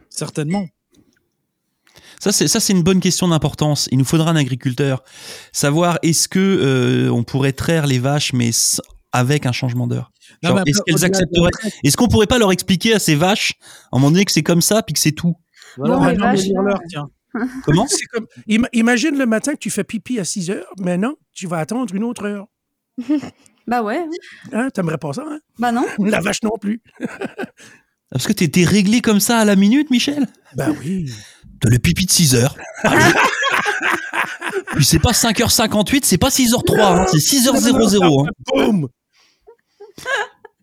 Certainement. 0.10 0.66
Ça 2.26 2.32
c'est 2.32 2.48
ça 2.48 2.60
c'est 2.60 2.74
une 2.74 2.82
bonne 2.82 3.02
question 3.02 3.28
d'importance. 3.28 3.88
Il 3.92 4.00
nous 4.00 4.04
faudra 4.04 4.32
un 4.32 4.36
agriculteur. 4.36 5.04
Savoir 5.52 6.00
est-ce 6.02 6.28
que 6.28 6.40
euh, 6.40 7.10
on 7.12 7.24
pourrait 7.24 7.52
traire 7.54 7.86
les 7.86 8.00
vaches 8.00 8.34
mais 8.34 8.50
avec 9.12 9.46
un 9.46 9.52
changement 9.52 9.86
d'heure? 9.86 10.12
Non, 10.42 10.58
est-ce 10.66 10.82
qu'elles 10.88 11.06
accepteraient 11.06 11.52
Est-ce 11.84 11.96
qu'on 11.96 12.08
pourrait 12.08 12.26
pas 12.26 12.40
leur 12.40 12.52
expliquer 12.52 12.96
à 12.96 13.00
ces 13.00 13.14
vaches, 13.14 13.54
à 13.62 13.98
un 13.98 14.00
moment 14.00 14.10
donné, 14.10 14.26
que 14.26 14.32
c'est 14.32 14.42
comme 14.42 14.62
ça, 14.62 14.82
puis 14.82 14.94
que 14.96 15.00
c'est 15.00 15.12
tout? 15.12 15.36
Voilà, 15.78 15.98
Bon, 15.98 16.02
on 16.02 16.08
les 16.08 16.16
va 16.16 16.32
vaches, 16.32 16.80
tiens. 16.90 17.06
Comment? 17.64 17.86
C'est 17.88 18.06
comme, 18.08 18.26
im- 18.50 18.68
imagine 18.74 19.20
le 19.20 19.28
matin 19.28 19.52
que 19.54 19.60
tu 19.60 19.70
fais 19.70 19.84
pipi 19.84 20.18
à 20.20 20.24
6 20.26 20.50
heures, 20.50 20.74
mais 20.80 20.98
non, 20.98 21.18
tu 21.32 21.46
vas 21.46 21.60
attendre 21.60 21.94
une 21.94 22.04
autre 22.06 22.26
heure. 22.26 22.48
Bah 23.68 23.82
ouais. 23.84 24.04
Hein, 24.52 24.70
T'aimerais 24.72 24.98
pas 25.00 25.12
ça, 25.14 25.26
hein? 25.28 25.40
Bah 25.60 25.72
non. 25.72 25.86
La 26.00 26.22
vache 26.22 26.42
non 26.44 26.52
plus. 26.60 26.82
Parce 28.12 28.28
que 28.28 28.34
t'es 28.34 28.48
t'es 28.48 28.64
réglé 28.64 29.02
comme 29.02 29.20
ça 29.20 29.40
à 29.40 29.46
la 29.46 29.56
minute, 29.56 29.90
Michel? 29.90 30.28
Ben 30.56 30.76
oui. 30.84 31.12
T'as 31.62 31.70
le 31.70 31.80
pipi 31.80 32.06
de 32.06 32.12
6 32.12 32.36
heures. 32.36 32.56
Puis 34.76 34.84
c'est 34.86 35.00
pas 35.00 35.12
5h58, 35.12 36.02
c'est 36.04 36.18
pas 36.18 36.30
6h03, 36.30 36.82
hein, 36.82 37.06
c'est 37.10 37.18
6h00. 37.18 38.28
Hein. 38.28 38.30
Boum! 38.54 38.88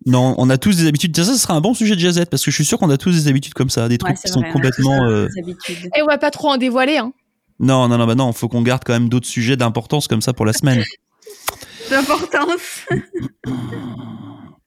Non, 0.05 0.35
on 0.37 0.50
a 0.50 0.59
tous 0.59 0.76
des 0.76 0.87
habitudes. 0.87 1.12
Tiens, 1.14 1.24
ça, 1.24 1.33
ce 1.35 1.38
sera 1.38 1.55
un 1.55 1.61
bon 1.61 1.74
sujet 1.74 1.94
de 1.94 2.00
jazzette, 2.00 2.28
parce 2.28 2.44
que 2.44 2.50
je 2.50 2.57
suis 2.57 2.64
sûr 2.64 2.78
qu'on 2.78 2.90
a 2.90 2.98
tous 2.98 3.12
des 3.12 3.28
habitudes 3.28 3.55
comme 3.55 3.70
ça, 3.70 3.88
des 3.88 3.98
trucs 3.98 4.16
Ouais, 4.16 4.20
qui 4.22 4.28
sont 4.31 4.42
complètement... 4.52 5.05
euh. 5.05 5.28
Et 5.96 6.02
on 6.02 6.07
va 6.07 6.18
pas 6.18 6.31
trop 6.31 6.48
en 6.50 6.57
dévoiler. 6.59 6.98
Hein. 6.98 7.12
Non, 7.61 7.87
non, 7.88 7.96
non, 7.98 8.07
bah 8.07 8.14
non, 8.16 8.33
faut 8.33 8.48
qu'on 8.48 8.62
garde 8.62 8.83
quand 8.85 8.92
même 8.92 9.09
d'autres 9.09 9.28
sujets 9.28 9.57
d'importance 9.57 10.09
comme 10.09 10.20
ça 10.20 10.33
pour 10.33 10.44
la 10.44 10.52
semaine. 10.52 10.83
L'importance. 11.90 12.87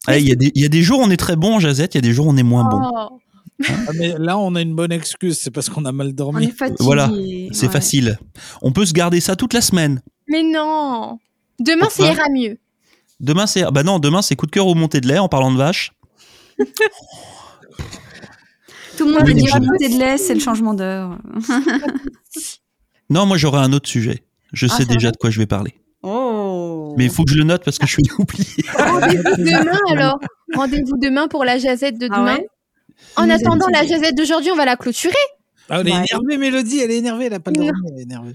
Eh, 0.10 0.20
Il 0.20 0.28
y, 0.28 0.32
a 0.32 0.36
des- 0.36 0.52
il 0.56 0.62
y 0.62 0.66
a 0.66 0.70
des 0.70 0.82
jours 0.84 1.00
on 1.02 1.10
est 1.10 1.18
très 1.18 1.36
bon 1.36 1.56
en 1.56 1.60
jazzette, 1.60 1.96
il 1.96 1.98
y 1.98 2.00
a 2.00 2.02
des 2.02 2.14
jours 2.14 2.28
on 2.28 2.38
est 2.38 2.44
moins 2.44 2.64
bon. 2.64 3.20
Oh. 3.62 3.63
Ah, 3.88 3.91
mais 3.98 4.13
là, 4.18 4.38
on 4.38 4.54
a 4.56 4.62
une 4.62 4.76
bonne 4.76 4.91
excuse. 4.91 5.39
C'est 5.41 5.52
parce 5.52 5.70
qu'on 5.70 5.86
a 5.86 5.91
mal 5.91 6.08
On 6.08 6.12
dormi. 6.12 6.46
est 6.48 6.52
fatigué. 6.52 6.78
Voilà, 6.82 7.10
C'est 7.52 7.68
Ouais. 7.68 7.72
facile. 7.72 8.18
On 8.62 8.72
peut 8.74 8.86
se 8.86 8.91
garder 8.94 9.22
ça 9.22 9.36
toute 9.36 9.54
la 9.54 9.62
semaine. 9.62 10.02
Mais 10.28 10.44
non 10.44 11.20
Demain, 11.60 11.88
ça 11.89 12.12
ira 12.12 12.24
mieux. 12.34 12.58
Demain, 13.22 13.48
c'est 13.48 13.63
bah 13.72 13.84
non, 13.84 14.00
demain 14.00 14.22
c'est 14.22 14.36
coup 14.36 14.46
de 14.46 14.52
cœur 14.52 14.68
au 14.68 14.76
montée 14.76 15.00
de 15.00 15.08
lait 15.08 15.20
en 15.20 15.30
parlant 15.30 15.52
de 15.54 15.58
vache. 15.58 15.94
Tout 18.98 19.06
le 19.06 19.12
monde 19.13 19.22
Oui, 19.26 19.34
veut 19.34 19.39
dire 19.39 19.60
montée 19.62 19.89
de 19.89 19.98
lait, 20.00 20.18
c'est 20.18 20.34
le 20.34 20.39
changement 20.39 20.74
d'heure. 20.74 21.18
Non, 23.10 23.26
moi 23.26 23.38
j'aurai 23.38 23.60
un 23.60 23.72
autre 23.74 23.88
sujet. 23.89 24.24
Je 24.54 24.68
Ah, 24.70 24.76
sais 24.78 24.86
déjà 24.86 25.12
de 25.12 25.18
quoi 25.18 25.30
je 25.30 25.39
vais 25.39 25.46
parler. 25.46 25.76
Oh. 26.02 26.94
Mais 26.98 27.06
il 27.06 27.10
faut 27.12 27.24
que 27.24 27.32
je 27.32 27.38
le 27.38 27.44
note 27.44 27.63
parce 27.65 27.78
que 27.78 27.86
je 27.88 27.91
suis 27.94 28.04
oublié. 28.18 28.46
Rendez-vous 28.78 29.36
demain 29.38 29.80
alors. 29.91 30.20
Rendez-vous 30.56 30.98
demain 31.02 31.28
pour 31.28 31.44
la 31.44 31.58
jazette 31.58 31.98
de 32.00 32.08
Ah 32.12 32.18
demain. 32.20 32.36
ouais? 32.38 32.48
En 33.18 33.30
attendant, 33.30 33.68
la 33.72 33.86
jazette 33.86 34.16
d'aujourd'hui, 34.16 34.52
on 34.52 34.56
va 34.56 34.66
la 34.66 34.76
clôturer. 34.76 35.14
Ah, 35.70 35.80
elle 35.82 35.88
est 35.88 35.92
Ouais. 35.92 36.06
énervée, 36.12 36.38
Mélodie. 36.38 36.80
Elle 36.80 36.92
est 36.92 36.98
énervée. 36.98 37.26
Elle 37.26 37.34
a 37.34 37.40
pas 37.40 37.52
Non. 37.52 37.66
dormi. 37.66 37.80
Elle 37.94 38.00
est 38.00 38.04
énervée. 38.04 38.34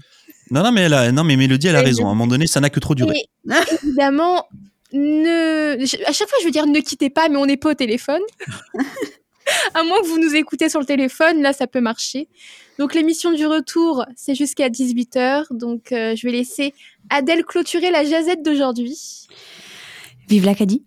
Non, 0.49 0.63
non, 0.63 0.71
mais 0.71 0.81
elle 0.81 0.93
a, 0.93 1.11
non, 1.11 1.23
mais 1.23 1.37
Mélodie, 1.37 1.67
elle 1.67 1.75
a 1.77 1.81
raison. 1.81 2.03
À 2.05 2.07
un 2.07 2.13
moment 2.13 2.27
donné, 2.27 2.45
ça 2.47 2.59
n'a 2.59 2.69
que 2.69 2.79
trop 2.79 2.93
duré. 2.95 3.15
Et 3.17 3.53
évidemment, 3.83 4.45
ne... 4.91 5.81
À 6.09 6.11
chaque 6.11 6.27
fois, 6.27 6.37
je 6.41 6.45
veux 6.45 6.51
dire 6.51 6.67
ne 6.67 6.79
quittez 6.81 7.09
pas, 7.09 7.29
mais 7.29 7.37
on 7.37 7.45
n'est 7.45 7.57
pas 7.57 7.71
au 7.71 7.73
téléphone. 7.73 8.21
à 9.73 9.83
moins 9.83 10.01
que 10.01 10.07
vous 10.07 10.19
nous 10.19 10.35
écoutez 10.35 10.67
sur 10.69 10.79
le 10.79 10.85
téléphone, 10.85 11.41
là, 11.41 11.53
ça 11.53 11.67
peut 11.67 11.79
marcher. 11.81 12.27
Donc, 12.79 12.93
l'émission 12.95 13.31
du 13.31 13.45
retour, 13.45 14.05
c'est 14.15 14.35
jusqu'à 14.35 14.69
18h. 14.69 15.45
Donc, 15.51 15.91
euh, 15.91 16.15
je 16.15 16.25
vais 16.27 16.33
laisser 16.33 16.73
Adèle 17.09 17.45
clôturer 17.45 17.91
la 17.91 18.03
jazette 18.03 18.43
d'aujourd'hui. 18.43 18.97
Vive 20.27 20.45
l'Acadie 20.45 20.83